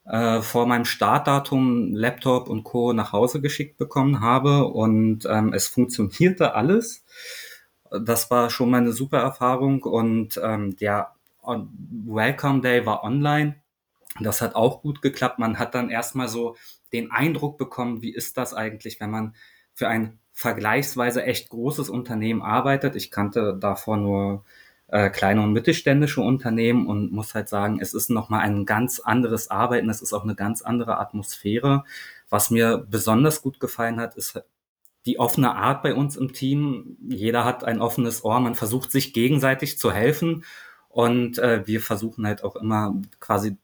äh, 0.06 0.42
vor 0.42 0.68
meinem 0.68 0.86
Startdatum 0.86 1.96
Laptop 1.96 2.50
und 2.50 2.66
Co. 2.66 2.92
nach 2.92 3.14
Hause 3.14 3.40
geschickt 3.40 3.78
bekommen 3.78 4.20
habe 4.20 4.66
und 4.66 5.26
ähm, 5.30 5.54
es 5.54 5.68
funktionierte 5.68 6.56
alles. 6.56 7.06
Das 7.90 8.30
war 8.30 8.50
schon 8.50 8.70
mal 8.70 8.80
eine 8.80 8.92
super 8.92 9.20
Erfahrung 9.20 9.84
und 9.84 10.40
ähm, 10.44 10.76
der 10.76 11.14
Welcome 11.44 12.62
Day 12.62 12.86
war 12.86 13.04
online. 13.04 13.56
Das 14.20 14.42
hat 14.42 14.56
auch 14.56 14.82
gut 14.82 15.02
geklappt. 15.02 15.40
Man 15.40 15.58
hat 15.58 15.74
dann 15.76 15.90
erstmal 15.90 16.28
so 16.28 16.56
den 16.94 17.12
Eindruck 17.12 17.58
bekommen, 17.58 18.02
wie 18.02 18.14
ist 18.14 18.38
das 18.38 18.54
eigentlich, 18.54 19.00
wenn 19.00 19.12
man 19.12 19.36
für 19.74 19.88
ein 19.88 20.20
vergleichsweise 20.34 21.24
echt 21.24 21.50
großes 21.50 21.90
Unternehmen 21.90 22.42
arbeitet. 22.42 22.96
Ich 22.96 23.12
kannte 23.12 23.58
davor 23.60 23.98
nur 23.98 24.44
äh, 24.88 25.10
kleine 25.10 25.42
und 25.42 25.54
mittelständische 25.54 26.22
Unternehmen 26.22 26.88
und 26.88 27.12
muss 27.12 27.34
halt 27.34 27.50
sagen, 27.50 27.80
es 27.80 27.94
ist 27.94 28.10
nochmal 28.10 28.42
ein 28.42 28.66
ganz 28.66 29.00
anderes 29.00 29.50
Arbeiten, 29.50 29.90
es 29.90 30.02
ist 30.02 30.14
auch 30.14 30.24
eine 30.24 30.36
ganz 30.36 30.62
andere 30.62 31.00
Atmosphäre. 31.00 31.86
Was 32.30 32.52
mir 32.52 32.78
besonders 32.78 33.42
gut 33.42 33.60
gefallen 33.60 34.00
hat, 34.00 34.16
ist 34.16 34.42
die 35.06 35.20
offene 35.20 35.56
Art 35.56 35.82
bei 35.82 35.96
uns 35.96 36.16
im 36.16 36.34
Team. 36.34 36.98
Jeder 37.10 37.46
hat 37.46 37.64
ein 37.64 37.82
offenes 37.82 38.24
Ohr, 38.24 38.40
man 38.40 38.56
versucht 38.56 38.92
sich 38.92 39.14
gegenseitig 39.14 39.80
zu 39.80 39.92
helfen 39.92 40.44
und 40.92 41.38
äh, 41.40 41.66
wir 41.66 41.82
versuchen 41.82 42.26
halt 42.26 42.44
auch 42.44 42.56
immer 42.56 42.96
quasi 43.20 43.58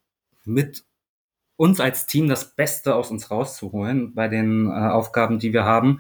mit 0.46 0.86
uns 1.58 1.80
als 1.80 2.06
Team 2.06 2.30
das 2.30 2.56
Beste 2.56 2.96
aus 2.96 3.12
uns 3.12 3.30
rauszuholen 3.32 4.14
bei 4.14 4.28
den 4.28 4.68
äh, 4.68 4.72
Aufgaben, 4.72 5.40
die 5.40 5.54
wir 5.54 5.66
haben. 5.66 6.00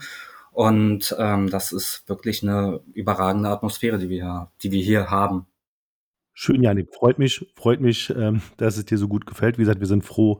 Und 0.51 1.15
ähm, 1.19 1.49
das 1.49 1.71
ist 1.71 2.07
wirklich 2.07 2.43
eine 2.43 2.81
überragende 2.93 3.49
Atmosphäre, 3.49 3.99
die 3.99 4.09
wir, 4.09 4.51
die 4.63 4.71
wir 4.71 4.81
hier 4.81 5.11
haben. 5.11 5.45
Schön, 6.33 6.63
Janik. 6.63 6.93
Freut 6.93 7.19
mich, 7.19 7.45
freut 7.55 7.81
mich, 7.81 8.11
ähm, 8.11 8.41
dass 8.57 8.77
es 8.77 8.85
dir 8.85 8.97
so 8.97 9.07
gut 9.07 9.25
gefällt. 9.25 9.57
Wie 9.57 9.63
gesagt, 9.63 9.79
wir 9.79 9.87
sind 9.87 10.05
froh, 10.05 10.39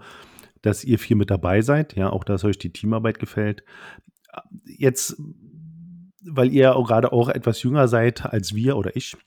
dass 0.62 0.84
ihr 0.84 1.00
vier 1.00 1.16
mit 1.16 1.30
dabei 1.30 1.62
seid. 1.62 1.96
Ja, 1.96 2.12
auch 2.12 2.24
dass 2.24 2.44
euch 2.44 2.58
die 2.58 2.72
Teamarbeit 2.72 3.20
gefällt. 3.20 3.64
Jetzt, 4.66 5.18
weil 6.24 6.52
ihr 6.52 6.76
auch 6.76 6.88
gerade 6.88 7.12
auch 7.12 7.30
etwas 7.30 7.62
jünger 7.64 7.88
seid 7.88 8.26
als 8.26 8.56
wir 8.56 8.78
oder 8.78 8.96
ich, 8.96 9.18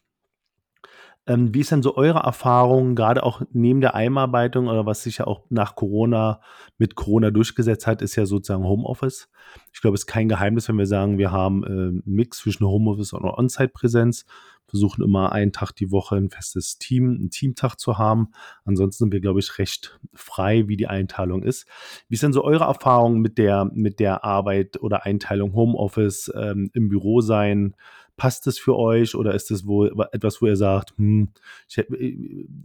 ähm, 1.27 1.55
wie 1.55 1.61
ist 1.61 1.71
denn 1.71 1.83
so 1.83 1.97
eure 1.97 2.21
Erfahrung, 2.21 2.95
gerade 2.95 3.23
auch 3.23 3.43
neben 3.53 3.81
der 3.81 3.95
Einarbeitung 3.95 4.69
oder 4.69 4.87
was 4.87 5.03
sich 5.03 5.19
ja 5.19 5.27
auch 5.27 5.45
nach 5.51 5.77
Corona 5.77 6.41
mit 6.79 6.95
Corona 6.95 7.31
durchgesetzt 7.31 7.87
hat, 7.87 8.03
ist 8.03 8.17
ja 8.17 8.27
sozusagen 8.27 8.65
Homeoffice. 8.65 9.29
Ich 9.73 9.81
glaube, 9.81 9.95
es 9.95 10.03
ist 10.03 10.07
kein 10.07 10.29
Geheimnis, 10.29 10.69
wenn 10.69 10.79
wir 10.79 10.87
sagen, 10.87 11.19
wir 11.19 11.31
haben 11.31 11.63
äh, 11.65 11.67
einen 11.67 12.03
Mix 12.07 12.39
zwischen 12.39 12.67
Homeoffice 12.67 13.13
und 13.13 13.25
On-Site-Präsenz, 13.25 14.25
versuchen 14.71 15.05
immer 15.05 15.33
einen 15.33 15.53
Tag 15.53 15.73
die 15.73 15.91
Woche 15.91 16.17
ein 16.17 16.31
festes 16.31 16.79
Team, 16.79 17.11
einen 17.11 17.31
Teamtag 17.31 17.75
zu 17.77 17.99
haben. 17.99 18.31
Ansonsten 18.65 19.05
sind 19.05 19.13
wir, 19.13 19.21
glaube 19.21 19.41
ich, 19.41 19.59
recht 19.59 19.99
frei, 20.15 20.69
wie 20.69 20.77
die 20.77 20.87
Einteilung 20.87 21.43
ist. 21.43 21.67
Wie 22.09 22.15
ist 22.15 22.23
denn 22.23 22.33
so 22.33 22.45
eure 22.45 22.65
Erfahrung 22.65 23.21
mit 23.21 23.37
der, 23.37 23.69
mit 23.73 23.99
der 23.99 24.25
Arbeit 24.25 24.81
oder 24.81 25.05
Einteilung 25.05 25.55
Homeoffice, 25.55 26.33
ähm, 26.35 26.71
im 26.73 26.89
Büro 26.89 27.21
sein? 27.21 27.75
Passt 28.16 28.46
es 28.46 28.59
für 28.59 28.77
euch 28.77 29.14
oder 29.14 29.35
ist 29.35 29.51
es 29.51 29.66
wo, 29.66 29.87
etwas, 29.87 30.42
wo 30.42 30.46
ihr 30.46 30.57
sagt, 30.57 30.92
hm, 30.96 31.31
äh, 31.77 31.85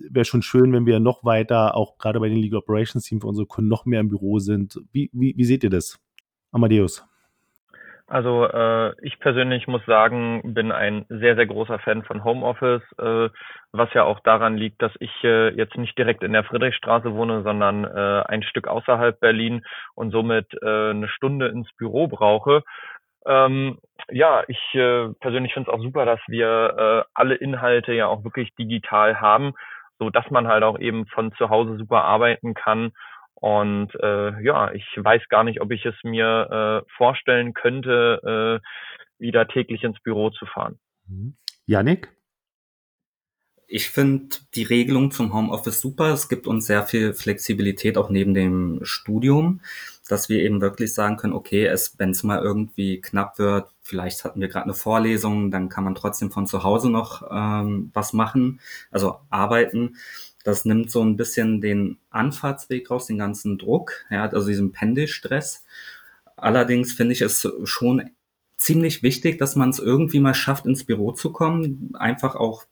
wäre 0.09 0.25
schon 0.25 0.41
schön, 0.41 0.73
wenn 0.73 0.85
wir 0.85 0.99
noch 0.99 1.23
weiter, 1.23 1.75
auch 1.75 1.97
gerade 1.97 2.19
bei 2.19 2.29
den 2.29 2.37
Legal 2.37 2.59
Operations 2.59 3.05
Team 3.05 3.21
für 3.21 3.27
unsere 3.27 3.47
Kunden 3.47 3.69
noch 3.69 3.85
mehr 3.85 3.99
im 3.99 4.09
Büro 4.09 4.39
sind? 4.39 4.79
Wie, 4.91 5.09
wie, 5.13 5.35
wie 5.37 5.45
seht 5.45 5.63
ihr 5.63 5.69
das? 5.69 5.99
Amadeus. 6.51 7.05
Also 8.07 8.45
äh, 8.45 8.93
ich 9.01 9.19
persönlich 9.19 9.67
muss 9.67 9.83
sagen, 9.85 10.53
bin 10.53 10.71
ein 10.71 11.05
sehr, 11.09 11.35
sehr 11.35 11.47
großer 11.47 11.79
Fan 11.79 12.03
von 12.03 12.23
Homeoffice, 12.23 12.83
äh, 12.99 13.29
was 13.71 13.91
ja 13.93 14.03
auch 14.03 14.19
daran 14.19 14.57
liegt, 14.57 14.79
dass 14.83 14.91
ich 14.99 15.11
äh, 15.23 15.49
jetzt 15.55 15.75
nicht 15.75 15.97
direkt 15.97 16.21
in 16.21 16.33
der 16.33 16.43
Friedrichstraße 16.43 17.15
wohne, 17.15 17.41
sondern 17.41 17.83
äh, 17.83 18.23
ein 18.27 18.43
Stück 18.43 18.67
außerhalb 18.67 19.19
Berlin 19.19 19.65
und 19.95 20.11
somit 20.11 20.53
äh, 20.61 20.91
eine 20.91 21.07
Stunde 21.07 21.47
ins 21.47 21.71
Büro 21.77 22.07
brauche. 22.07 22.63
Ähm, 23.25 23.79
ja, 24.09 24.43
ich 24.47 24.59
äh, 24.73 25.09
persönlich 25.19 25.53
finde 25.53 25.69
es 25.69 25.73
auch 25.73 25.81
super, 25.81 26.05
dass 26.05 26.19
wir 26.27 27.05
äh, 27.05 27.09
alle 27.13 27.35
Inhalte 27.35 27.93
ja 27.93 28.07
auch 28.07 28.23
wirklich 28.23 28.53
digital 28.55 29.19
haben, 29.19 29.53
so 29.99 30.09
dass 30.09 30.29
man 30.29 30.47
halt 30.47 30.63
auch 30.63 30.79
eben 30.79 31.07
von 31.07 31.31
zu 31.33 31.49
Hause 31.49 31.77
super 31.77 32.03
arbeiten 32.03 32.53
kann. 32.53 32.91
Und 33.35 33.93
äh, 34.01 34.41
ja, 34.43 34.71
ich 34.73 34.85
weiß 34.95 35.23
gar 35.29 35.43
nicht, 35.43 35.61
ob 35.61 35.71
ich 35.71 35.85
es 35.85 35.95
mir 36.03 36.83
äh, 36.85 36.91
vorstellen 36.95 37.53
könnte, 37.53 38.61
äh, 38.61 39.23
wieder 39.23 39.47
täglich 39.47 39.83
ins 39.83 39.99
Büro 40.01 40.29
zu 40.29 40.45
fahren. 40.45 40.79
Mhm. 41.07 41.35
Janik? 41.65 42.09
Ich 43.67 43.89
finde 43.89 44.35
die 44.53 44.63
Regelung 44.63 45.09
zum 45.11 45.33
Homeoffice 45.33 45.81
super. 45.81 46.13
Es 46.13 46.29
gibt 46.29 46.45
uns 46.45 46.67
sehr 46.67 46.83
viel 46.83 47.13
Flexibilität 47.13 47.97
auch 47.97 48.09
neben 48.09 48.35
dem 48.35 48.79
Studium 48.83 49.61
dass 50.07 50.29
wir 50.29 50.39
eben 50.39 50.61
wirklich 50.61 50.93
sagen 50.93 51.17
können, 51.17 51.33
okay, 51.33 51.65
es, 51.65 51.95
wenn 51.97 52.11
es 52.11 52.23
mal 52.23 52.41
irgendwie 52.41 53.01
knapp 53.01 53.39
wird, 53.39 53.73
vielleicht 53.81 54.23
hatten 54.23 54.39
wir 54.39 54.47
gerade 54.47 54.65
eine 54.65 54.73
Vorlesung, 54.73 55.51
dann 55.51 55.69
kann 55.69 55.83
man 55.83 55.95
trotzdem 55.95 56.31
von 56.31 56.47
zu 56.47 56.63
Hause 56.63 56.89
noch 56.89 57.23
ähm, 57.31 57.89
was 57.93 58.13
machen, 58.13 58.59
also 58.91 59.19
arbeiten. 59.29 59.95
Das 60.43 60.63
nimmt 60.63 60.91
so 60.91 61.03
ein 61.03 61.17
bisschen 61.17 61.59
den 61.59 61.97
Anfahrtsweg 62.11 62.91
raus, 62.91 63.07
den 63.07 63.17
ganzen 63.17 63.57
Druck, 63.57 64.05
ja, 64.11 64.29
also 64.29 64.47
diesen 64.47 64.71
Pendelstress. 64.71 65.63
Allerdings 66.35 66.93
finde 66.93 67.13
ich 67.13 67.21
es 67.21 67.47
schon 67.63 68.11
ziemlich 68.57 69.01
wichtig, 69.01 69.39
dass 69.39 69.55
man 69.55 69.71
es 69.71 69.79
irgendwie 69.79 70.19
mal 70.19 70.35
schafft, 70.35 70.65
ins 70.65 70.83
Büro 70.83 71.13
zu 71.13 71.31
kommen, 71.31 71.91
einfach 71.95 72.35
auch 72.35 72.65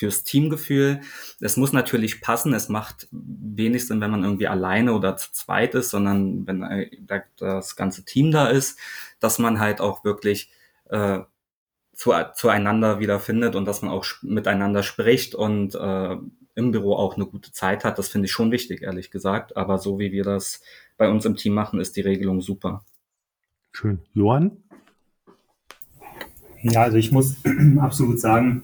fürs 0.00 0.24
Teamgefühl. 0.24 1.02
Es 1.40 1.58
muss 1.58 1.74
natürlich 1.74 2.22
passen. 2.22 2.54
Es 2.54 2.70
macht 2.70 3.06
wenig 3.10 3.86
Sinn, 3.86 4.00
wenn 4.00 4.10
man 4.10 4.24
irgendwie 4.24 4.48
alleine 4.48 4.94
oder 4.94 5.18
zu 5.18 5.30
zweit 5.32 5.74
ist, 5.74 5.90
sondern 5.90 6.46
wenn 6.46 6.62
äh, 6.62 6.90
das 7.36 7.76
ganze 7.76 8.02
Team 8.04 8.30
da 8.30 8.48
ist, 8.48 8.78
dass 9.20 9.38
man 9.38 9.60
halt 9.60 9.82
auch 9.82 10.02
wirklich 10.02 10.50
äh, 10.88 11.20
zu, 11.92 12.12
zueinander 12.34 12.98
wiederfindet 12.98 13.54
und 13.54 13.66
dass 13.66 13.82
man 13.82 13.90
auch 13.90 14.06
miteinander 14.22 14.82
spricht 14.82 15.34
und 15.34 15.74
äh, 15.74 16.16
im 16.54 16.70
Büro 16.72 16.94
auch 16.94 17.16
eine 17.16 17.26
gute 17.26 17.52
Zeit 17.52 17.84
hat. 17.84 17.98
Das 17.98 18.08
finde 18.08 18.24
ich 18.24 18.32
schon 18.32 18.50
wichtig, 18.50 18.82
ehrlich 18.82 19.10
gesagt. 19.10 19.54
Aber 19.54 19.76
so 19.76 19.98
wie 19.98 20.12
wir 20.12 20.24
das 20.24 20.62
bei 20.96 21.10
uns 21.10 21.26
im 21.26 21.36
Team 21.36 21.52
machen, 21.52 21.78
ist 21.78 21.94
die 21.96 22.00
Regelung 22.00 22.40
super. 22.40 22.84
Schön. 23.72 24.00
Johann? 24.14 24.56
Ja, 26.62 26.84
also 26.84 26.96
ich 26.96 27.12
muss 27.12 27.36
absolut 27.78 28.18
sagen, 28.18 28.62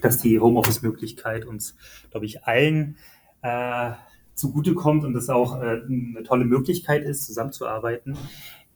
dass 0.00 0.18
die 0.18 0.38
Homeoffice-Möglichkeit 0.38 1.44
uns, 1.44 1.76
glaube 2.10 2.26
ich, 2.26 2.44
allen 2.44 2.96
äh, 3.42 3.92
zugutekommt 4.34 5.04
und 5.04 5.14
das 5.14 5.28
auch 5.28 5.60
äh, 5.60 5.82
eine 5.82 6.22
tolle 6.24 6.44
Möglichkeit 6.44 7.02
ist, 7.02 7.26
zusammenzuarbeiten. 7.26 8.16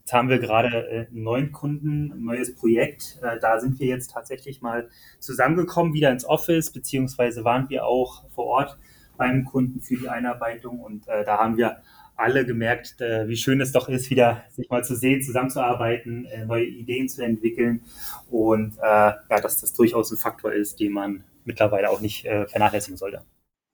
Jetzt 0.00 0.12
haben 0.12 0.28
wir 0.28 0.38
gerade 0.38 0.88
äh, 0.88 1.06
einen 1.06 1.22
neuen 1.22 1.52
Kunden, 1.52 2.12
ein 2.12 2.24
neues 2.24 2.54
Projekt. 2.54 3.18
Äh, 3.22 3.38
da 3.40 3.60
sind 3.60 3.78
wir 3.78 3.86
jetzt 3.86 4.10
tatsächlich 4.10 4.60
mal 4.60 4.88
zusammengekommen, 5.20 5.94
wieder 5.94 6.10
ins 6.10 6.24
Office, 6.24 6.72
beziehungsweise 6.72 7.44
waren 7.44 7.70
wir 7.70 7.86
auch 7.86 8.28
vor 8.30 8.46
Ort 8.46 8.78
beim 9.16 9.44
Kunden 9.44 9.80
für 9.80 9.96
die 9.96 10.08
Einarbeitung 10.08 10.80
und 10.80 11.06
äh, 11.06 11.24
da 11.24 11.38
haben 11.38 11.56
wir 11.56 11.76
alle 12.22 12.46
gemerkt, 12.46 13.00
äh, 13.00 13.28
wie 13.28 13.36
schön 13.36 13.60
es 13.60 13.72
doch 13.72 13.88
ist, 13.88 14.10
wieder 14.10 14.44
sich 14.50 14.70
mal 14.70 14.84
zu 14.84 14.94
sehen, 14.94 15.22
zusammenzuarbeiten, 15.22 16.24
äh, 16.26 16.44
neue 16.44 16.64
Ideen 16.64 17.08
zu 17.08 17.24
entwickeln 17.24 17.82
und 18.30 18.78
äh, 18.78 18.80
ja, 18.80 19.40
dass 19.42 19.60
das 19.60 19.74
durchaus 19.74 20.10
ein 20.12 20.18
Faktor 20.18 20.52
ist, 20.52 20.80
den 20.80 20.92
man 20.92 21.24
mittlerweile 21.44 21.90
auch 21.90 22.00
nicht 22.00 22.24
äh, 22.24 22.46
vernachlässigen 22.46 22.96
sollte. 22.96 23.22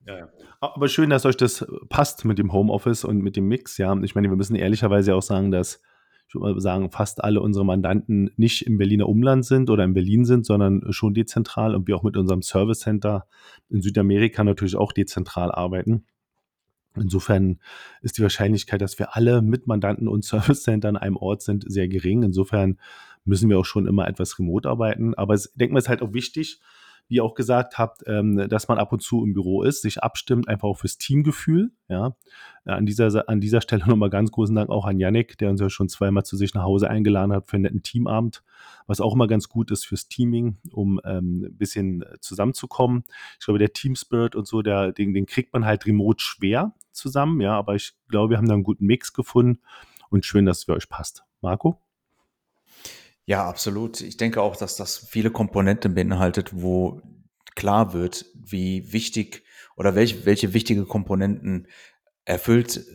Ja, 0.06 0.18
ja. 0.18 0.28
Aber 0.60 0.88
schön, 0.88 1.10
dass 1.10 1.26
euch 1.26 1.36
das 1.36 1.66
passt 1.90 2.24
mit 2.24 2.38
dem 2.38 2.52
Homeoffice 2.52 3.04
und 3.04 3.18
mit 3.18 3.36
dem 3.36 3.46
Mix. 3.46 3.76
Ja, 3.76 3.94
ich 4.02 4.14
meine, 4.14 4.28
wir 4.28 4.36
müssen 4.36 4.56
ehrlicherweise 4.56 5.14
auch 5.14 5.22
sagen, 5.22 5.50
dass 5.50 5.80
ich 6.28 6.34
würde 6.34 6.54
mal 6.54 6.60
sagen, 6.60 6.90
fast 6.90 7.24
alle 7.24 7.40
unsere 7.40 7.64
Mandanten 7.64 8.30
nicht 8.36 8.66
im 8.66 8.76
Berliner 8.76 9.08
Umland 9.08 9.46
sind 9.46 9.70
oder 9.70 9.84
in 9.84 9.94
Berlin 9.94 10.26
sind, 10.26 10.44
sondern 10.44 10.82
schon 10.92 11.14
dezentral 11.14 11.74
und 11.74 11.88
wir 11.88 11.96
auch 11.96 12.02
mit 12.02 12.18
unserem 12.18 12.42
Service 12.42 12.80
Center 12.80 13.26
in 13.70 13.80
Südamerika 13.80 14.44
natürlich 14.44 14.76
auch 14.76 14.92
dezentral 14.92 15.50
arbeiten. 15.50 16.04
Insofern 16.96 17.58
ist 18.02 18.18
die 18.18 18.22
Wahrscheinlichkeit, 18.22 18.80
dass 18.80 18.98
wir 18.98 19.16
alle 19.16 19.42
mit 19.42 19.66
Mandanten 19.66 20.08
und 20.08 20.24
Service 20.24 20.62
Center 20.62 20.88
an 20.88 20.96
einem 20.96 21.16
Ort 21.16 21.42
sind, 21.42 21.64
sehr 21.66 21.88
gering. 21.88 22.22
Insofern 22.22 22.78
müssen 23.24 23.50
wir 23.50 23.58
auch 23.58 23.64
schon 23.64 23.86
immer 23.86 24.08
etwas 24.08 24.38
remote 24.38 24.68
arbeiten. 24.68 25.14
Aber 25.14 25.34
ich 25.34 25.46
denke 25.54 25.74
mal, 25.74 25.78
es 25.78 25.84
ist 25.84 25.88
halt 25.90 26.02
auch 26.02 26.14
wichtig, 26.14 26.60
wie 27.08 27.16
ihr 27.16 27.24
auch 27.24 27.34
gesagt 27.34 27.78
habt, 27.78 28.02
ähm, 28.06 28.48
dass 28.48 28.68
man 28.68 28.78
ab 28.78 28.92
und 28.92 29.00
zu 29.00 29.24
im 29.24 29.32
Büro 29.32 29.62
ist, 29.62 29.82
sich 29.82 30.02
abstimmt, 30.02 30.48
einfach 30.48 30.68
auch 30.68 30.78
fürs 30.78 30.98
Teamgefühl. 30.98 31.72
Ja. 31.88 32.14
An 32.64 32.84
dieser, 32.84 33.28
an 33.28 33.40
dieser 33.40 33.62
Stelle 33.62 33.84
nochmal 33.86 34.10
ganz 34.10 34.30
großen 34.30 34.54
Dank 34.54 34.68
auch 34.70 34.84
an 34.84 35.00
Yannick, 35.00 35.38
der 35.38 35.50
uns 35.50 35.60
ja 35.60 35.70
schon 35.70 35.88
zweimal 35.88 36.24
zu 36.24 36.36
sich 36.36 36.54
nach 36.54 36.62
Hause 36.62 36.90
eingeladen 36.90 37.32
hat 37.32 37.48
für 37.48 37.56
einen 37.56 37.62
netten 37.62 37.82
Teamabend, 37.82 38.42
was 38.86 39.00
auch 39.00 39.14
immer 39.14 39.26
ganz 39.26 39.48
gut 39.48 39.70
ist 39.70 39.86
fürs 39.86 40.08
Teaming, 40.08 40.58
um 40.72 41.00
ähm, 41.04 41.44
ein 41.44 41.56
bisschen 41.56 42.04
zusammenzukommen. 42.20 43.04
Ich 43.40 43.46
glaube, 43.46 43.58
der 43.58 43.72
Team 43.72 43.96
Spirit 43.96 44.36
und 44.36 44.46
so, 44.46 44.60
der, 44.62 44.92
den, 44.92 45.14
den 45.14 45.26
kriegt 45.26 45.52
man 45.54 45.64
halt 45.64 45.86
remote 45.86 46.22
schwer 46.22 46.74
zusammen, 46.92 47.40
ja, 47.40 47.56
aber 47.56 47.74
ich 47.74 47.94
glaube, 48.08 48.30
wir 48.30 48.38
haben 48.38 48.48
da 48.48 48.54
einen 48.54 48.64
guten 48.64 48.86
Mix 48.86 49.12
gefunden 49.12 49.60
und 50.10 50.24
schön, 50.24 50.44
dass 50.44 50.58
es 50.58 50.64
für 50.64 50.74
euch 50.74 50.88
passt. 50.88 51.24
Marco? 51.40 51.80
Ja, 53.28 53.46
absolut. 53.46 54.00
Ich 54.00 54.16
denke 54.16 54.40
auch, 54.40 54.56
dass 54.56 54.76
das 54.76 54.96
viele 54.96 55.30
Komponenten 55.30 55.94
beinhaltet, 55.94 56.62
wo 56.62 57.02
klar 57.54 57.92
wird, 57.92 58.24
wie 58.34 58.90
wichtig 58.90 59.44
oder 59.76 59.94
welche, 59.94 60.24
welche 60.24 60.54
wichtige 60.54 60.86
Komponenten 60.86 61.66
erfüllt 62.24 62.86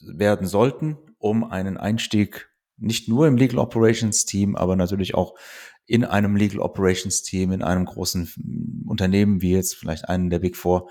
werden 0.00 0.46
sollten, 0.46 0.96
um 1.18 1.42
einen 1.42 1.76
Einstieg 1.76 2.50
nicht 2.76 3.08
nur 3.08 3.26
im 3.26 3.36
Legal 3.36 3.58
Operations 3.58 4.26
Team, 4.26 4.54
aber 4.54 4.76
natürlich 4.76 5.16
auch 5.16 5.34
in 5.86 6.04
einem 6.04 6.36
Legal 6.36 6.60
Operations 6.60 7.22
Team, 7.22 7.50
in 7.50 7.62
einem 7.62 7.84
großen 7.84 8.84
Unternehmen 8.86 9.42
wie 9.42 9.54
jetzt 9.54 9.74
vielleicht 9.74 10.08
einen 10.08 10.30
der 10.30 10.38
Big 10.38 10.56
Four 10.56 10.88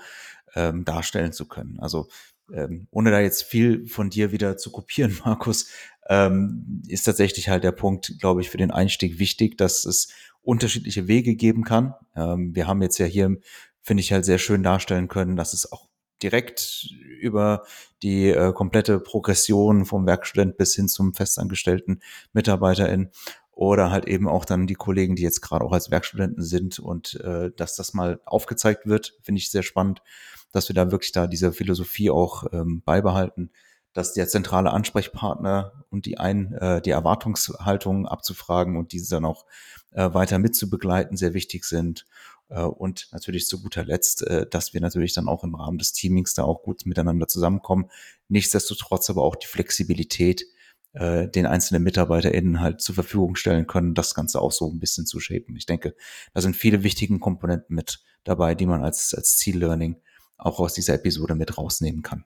ähm, 0.54 0.84
darstellen 0.84 1.32
zu 1.32 1.48
können. 1.48 1.80
Also 1.80 2.08
ähm, 2.52 2.86
ohne 2.90 3.10
da 3.10 3.20
jetzt 3.20 3.44
viel 3.44 3.86
von 3.86 4.10
dir 4.10 4.30
wieder 4.30 4.58
zu 4.58 4.70
kopieren, 4.70 5.18
Markus, 5.24 5.70
ähm, 6.10 6.82
ist 6.88 7.04
tatsächlich 7.04 7.48
halt 7.48 7.62
der 7.62 7.72
Punkt, 7.72 8.16
glaube 8.18 8.40
ich, 8.40 8.50
für 8.50 8.58
den 8.58 8.72
Einstieg 8.72 9.20
wichtig, 9.20 9.56
dass 9.56 9.84
es 9.84 10.08
unterschiedliche 10.42 11.06
Wege 11.06 11.36
geben 11.36 11.62
kann. 11.62 11.94
Ähm, 12.16 12.52
wir 12.52 12.66
haben 12.66 12.82
jetzt 12.82 12.98
ja 12.98 13.06
hier, 13.06 13.38
finde 13.80 14.00
ich, 14.00 14.12
halt 14.12 14.24
sehr 14.24 14.38
schön 14.38 14.64
darstellen 14.64 15.06
können, 15.06 15.36
dass 15.36 15.54
es 15.54 15.70
auch 15.70 15.88
direkt 16.20 16.90
über 17.20 17.62
die 18.02 18.28
äh, 18.28 18.52
komplette 18.52 18.98
Progression 18.98 19.86
vom 19.86 20.04
Werkstudent 20.04 20.56
bis 20.58 20.74
hin 20.74 20.88
zum 20.88 21.14
festangestellten 21.14 22.02
Mitarbeiterin 22.32 23.10
oder 23.52 23.92
halt 23.92 24.06
eben 24.08 24.26
auch 24.26 24.44
dann 24.44 24.66
die 24.66 24.74
Kollegen, 24.74 25.14
die 25.14 25.22
jetzt 25.22 25.42
gerade 25.42 25.64
auch 25.64 25.72
als 25.72 25.92
Werkstudenten 25.92 26.42
sind 26.42 26.80
und 26.80 27.20
äh, 27.20 27.52
dass 27.56 27.76
das 27.76 27.94
mal 27.94 28.20
aufgezeigt 28.24 28.86
wird, 28.86 29.16
finde 29.22 29.38
ich 29.38 29.50
sehr 29.50 29.62
spannend, 29.62 30.02
dass 30.50 30.68
wir 30.68 30.74
da 30.74 30.90
wirklich 30.90 31.12
da 31.12 31.28
diese 31.28 31.52
Philosophie 31.52 32.10
auch 32.10 32.46
ähm, 32.52 32.82
beibehalten, 32.84 33.50
dass 33.92 34.12
der 34.12 34.28
zentrale 34.28 34.70
Ansprechpartner 34.70 35.84
und 35.90 36.06
die 36.06 36.18
ein 36.18 36.52
äh, 36.54 36.80
die 36.80 36.90
Erwartungshaltung 36.90 38.06
abzufragen 38.06 38.76
und 38.76 38.92
diese 38.92 39.16
dann 39.16 39.24
auch 39.24 39.46
äh, 39.92 40.12
weiter 40.12 40.38
mitzubegleiten 40.38 41.16
sehr 41.16 41.34
wichtig 41.34 41.64
sind 41.64 42.06
äh, 42.48 42.62
und 42.62 43.08
natürlich 43.12 43.46
zu 43.46 43.60
guter 43.62 43.84
Letzt, 43.84 44.26
äh, 44.26 44.46
dass 44.48 44.74
wir 44.74 44.80
natürlich 44.80 45.14
dann 45.14 45.28
auch 45.28 45.44
im 45.44 45.54
Rahmen 45.54 45.78
des 45.78 45.92
Teamings 45.92 46.34
da 46.34 46.44
auch 46.44 46.62
gut 46.62 46.86
miteinander 46.86 47.26
zusammenkommen. 47.28 47.90
Nichtsdestotrotz 48.28 49.10
aber 49.10 49.22
auch 49.22 49.36
die 49.36 49.46
Flexibilität, 49.46 50.44
äh, 50.92 51.28
den 51.28 51.46
einzelnen 51.46 51.82
MitarbeiterInnen 51.82 52.60
halt 52.60 52.80
zur 52.80 52.94
Verfügung 52.94 53.36
stellen 53.36 53.66
können, 53.66 53.94
das 53.94 54.14
Ganze 54.14 54.40
auch 54.40 54.52
so 54.52 54.70
ein 54.70 54.80
bisschen 54.80 55.06
zu 55.06 55.20
shapen. 55.20 55.56
Ich 55.56 55.66
denke, 55.66 55.94
da 56.34 56.40
sind 56.40 56.56
viele 56.56 56.82
wichtige 56.82 57.18
Komponenten 57.18 57.74
mit 57.74 58.02
dabei, 58.24 58.54
die 58.54 58.66
man 58.66 58.82
als, 58.84 59.14
als 59.14 59.36
Ziellearning 59.38 59.96
auch 60.36 60.58
aus 60.58 60.74
dieser 60.74 60.94
Episode 60.94 61.34
mit 61.34 61.58
rausnehmen 61.58 62.02
kann. 62.02 62.24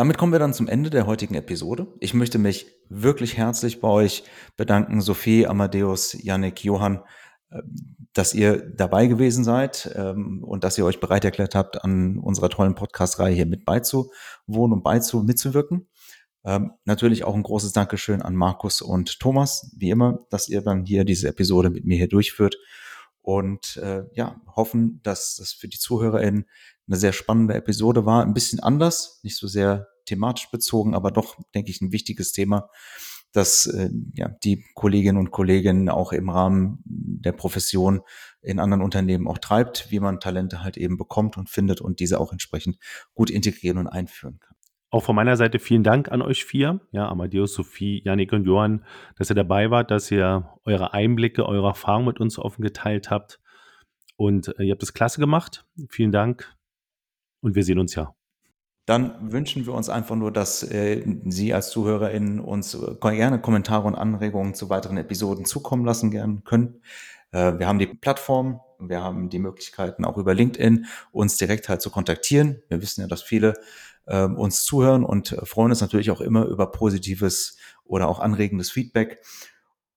Damit 0.00 0.16
kommen 0.16 0.32
wir 0.32 0.38
dann 0.38 0.54
zum 0.54 0.66
Ende 0.66 0.88
der 0.88 1.06
heutigen 1.06 1.34
Episode. 1.34 1.86
Ich 2.00 2.14
möchte 2.14 2.38
mich 2.38 2.68
wirklich 2.88 3.36
herzlich 3.36 3.82
bei 3.82 3.88
euch 3.88 4.24
bedanken, 4.56 5.02
Sophie, 5.02 5.46
Amadeus, 5.46 6.16
Yannick, 6.22 6.64
Johann, 6.64 7.02
dass 8.14 8.32
ihr 8.32 8.66
dabei 8.70 9.08
gewesen 9.08 9.44
seid 9.44 9.92
ähm, 9.94 10.42
und 10.42 10.64
dass 10.64 10.78
ihr 10.78 10.86
euch 10.86 11.00
bereit 11.00 11.26
erklärt 11.26 11.54
habt, 11.54 11.84
an 11.84 12.16
unserer 12.16 12.48
tollen 12.48 12.74
Podcast-Reihe 12.74 13.34
hier 13.34 13.44
mit 13.44 13.66
beizuwohnen 13.66 14.72
und 14.72 14.82
beizu 14.82 15.22
mitzuwirken. 15.22 15.86
Ähm, 16.46 16.72
natürlich 16.86 17.24
auch 17.24 17.34
ein 17.34 17.42
großes 17.42 17.74
Dankeschön 17.74 18.22
an 18.22 18.34
Markus 18.34 18.80
und 18.80 19.20
Thomas, 19.20 19.70
wie 19.76 19.90
immer, 19.90 20.20
dass 20.30 20.48
ihr 20.48 20.62
dann 20.62 20.86
hier 20.86 21.04
diese 21.04 21.28
Episode 21.28 21.68
mit 21.68 21.84
mir 21.84 21.98
hier 21.98 22.08
durchführt 22.08 22.56
und 23.20 23.76
äh, 23.76 24.04
ja, 24.14 24.40
hoffen, 24.56 25.00
dass 25.02 25.36
das 25.36 25.52
für 25.52 25.68
die 25.68 25.78
ZuhörerInnen 25.78 26.46
eine 26.90 26.98
sehr 26.98 27.12
spannende 27.12 27.54
Episode 27.54 28.04
war. 28.04 28.22
Ein 28.22 28.34
bisschen 28.34 28.60
anders, 28.60 29.20
nicht 29.22 29.36
so 29.36 29.46
sehr 29.46 29.88
thematisch 30.04 30.50
bezogen, 30.50 30.94
aber 30.94 31.10
doch, 31.10 31.36
denke 31.54 31.70
ich, 31.70 31.80
ein 31.80 31.92
wichtiges 31.92 32.32
Thema 32.32 32.68
dass 33.32 33.66
äh, 33.66 33.90
ja, 34.14 34.28
die 34.42 34.64
Kolleginnen 34.74 35.18
und 35.18 35.30
Kollegen 35.30 35.88
auch 35.88 36.12
im 36.12 36.28
Rahmen 36.28 36.80
der 36.84 37.32
Profession 37.32 38.00
in 38.42 38.58
anderen 38.58 38.82
Unternehmen 38.82 39.28
auch 39.28 39.38
treibt, 39.38 39.90
wie 39.90 40.00
man 40.00 40.20
Talente 40.20 40.62
halt 40.62 40.76
eben 40.76 40.96
bekommt 40.96 41.36
und 41.36 41.48
findet 41.48 41.80
und 41.80 42.00
diese 42.00 42.20
auch 42.20 42.32
entsprechend 42.32 42.78
gut 43.14 43.30
integrieren 43.30 43.78
und 43.78 43.86
einführen 43.86 44.38
kann. 44.40 44.56
Auch 44.92 45.04
von 45.04 45.14
meiner 45.14 45.36
Seite 45.36 45.60
vielen 45.60 45.84
Dank 45.84 46.10
an 46.10 46.20
euch 46.20 46.44
vier, 46.44 46.80
ja, 46.90 47.08
Amadeus, 47.08 47.54
Sophie, 47.54 48.02
Janik 48.04 48.32
und 48.32 48.44
Johann, 48.44 48.84
dass 49.16 49.30
ihr 49.30 49.36
dabei 49.36 49.70
wart, 49.70 49.92
dass 49.92 50.10
ihr 50.10 50.50
eure 50.64 50.92
Einblicke, 50.92 51.46
eure 51.46 51.68
Erfahrungen 51.68 52.06
mit 52.06 52.18
uns 52.18 52.38
offen 52.38 52.62
geteilt 52.62 53.10
habt. 53.10 53.40
Und 54.16 54.48
äh, 54.58 54.64
ihr 54.64 54.72
habt 54.72 54.82
es 54.82 54.92
klasse 54.92 55.20
gemacht. 55.20 55.64
Vielen 55.88 56.10
Dank. 56.10 56.59
Und 57.40 57.54
wir 57.54 57.64
sehen 57.64 57.78
uns 57.78 57.94
ja 57.94 58.14
dann 58.90 59.30
wünschen 59.30 59.66
wir 59.66 59.74
uns 59.74 59.88
einfach 59.88 60.16
nur, 60.16 60.32
dass 60.32 60.64
äh, 60.64 61.04
Sie 61.26 61.54
als 61.54 61.70
ZuhörerInnen 61.70 62.40
uns 62.40 62.74
äh, 62.74 62.96
gerne 63.00 63.40
Kommentare 63.40 63.86
und 63.86 63.94
Anregungen 63.94 64.54
zu 64.54 64.68
weiteren 64.68 64.96
Episoden 64.96 65.44
zukommen 65.44 65.84
lassen 65.84 66.10
gern 66.10 66.42
können. 66.42 66.82
Äh, 67.30 67.56
wir 67.60 67.68
haben 67.68 67.78
die 67.78 67.86
Plattform, 67.86 68.60
wir 68.80 69.00
haben 69.00 69.30
die 69.30 69.38
Möglichkeiten 69.38 70.04
auch 70.04 70.16
über 70.16 70.34
LinkedIn 70.34 70.86
uns 71.12 71.36
direkt 71.36 71.68
halt 71.68 71.82
zu 71.82 71.90
kontaktieren. 71.90 72.64
Wir 72.68 72.82
wissen 72.82 73.02
ja, 73.02 73.06
dass 73.06 73.22
viele 73.22 73.54
äh, 74.06 74.24
uns 74.24 74.64
zuhören 74.64 75.04
und 75.04 75.36
freuen 75.44 75.70
uns 75.70 75.80
natürlich 75.80 76.10
auch 76.10 76.20
immer 76.20 76.46
über 76.46 76.72
positives 76.72 77.58
oder 77.84 78.08
auch 78.08 78.18
anregendes 78.18 78.72
Feedback. 78.72 79.22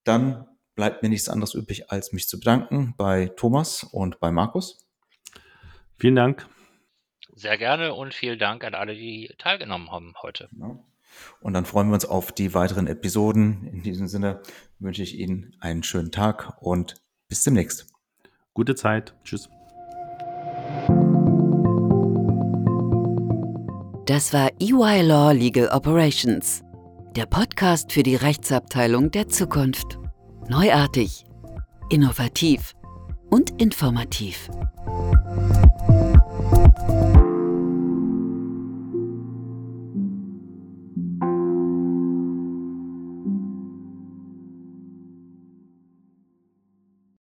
Dann 0.03 0.45
bleibt 0.75 1.01
mir 1.01 1.10
nichts 1.10 1.29
anderes 1.29 1.56
übrig, 1.56 1.89
als 1.89 2.13
mich 2.13 2.27
zu 2.27 2.39
bedanken 2.39 2.93
bei 2.95 3.32
Thomas 3.38 3.84
und 3.84 4.19
bei 4.19 4.32
Markus. 4.32 4.86
Vielen 5.97 6.15
Dank. 6.15 6.47
Sehr 7.36 7.58
gerne 7.58 7.93
und 7.93 8.13
vielen 8.13 8.39
Dank 8.39 8.63
an 8.63 8.76
alle, 8.76 8.96
die 8.96 9.34
teilgenommen 9.38 9.91
haben 9.91 10.13
heute. 10.22 10.50
Genau. 10.52 10.84
Und 11.41 11.54
dann 11.54 11.65
freuen 11.65 11.89
wir 11.89 11.96
uns 11.96 12.06
auf 12.06 12.32
die 12.32 12.54
weiteren 12.54 12.88
Episoden. 12.88 13.67
In 13.67 13.84
diesem 13.84 14.08
Sinne 14.08 14.41
wünsche 14.80 15.04
ich 15.04 15.17
Ihnen 15.17 15.56
einen 15.60 15.84
schönen 15.84 16.12
Tag 16.12 16.58
und 16.62 16.96
bis 17.28 17.43
demnächst. 17.43 17.88
Gute 18.54 18.76
Zeit. 18.76 19.15
Tschüss. 19.24 19.50
Das 24.06 24.34
war 24.34 24.52
EY 24.60 25.02
Law 25.02 25.32
Legal 25.32 25.69
Operations, 25.69 26.62
der 27.15 27.26
Podcast 27.26 27.91
für 27.91 28.04
die 28.04 28.15
Rechtsabteilung 28.15 29.12
der 29.12 29.30
Zukunft. 29.30 29.98
Neuartig, 30.50 31.24
innovativ 31.89 32.74
und 33.30 33.62
informativ. 33.62 34.50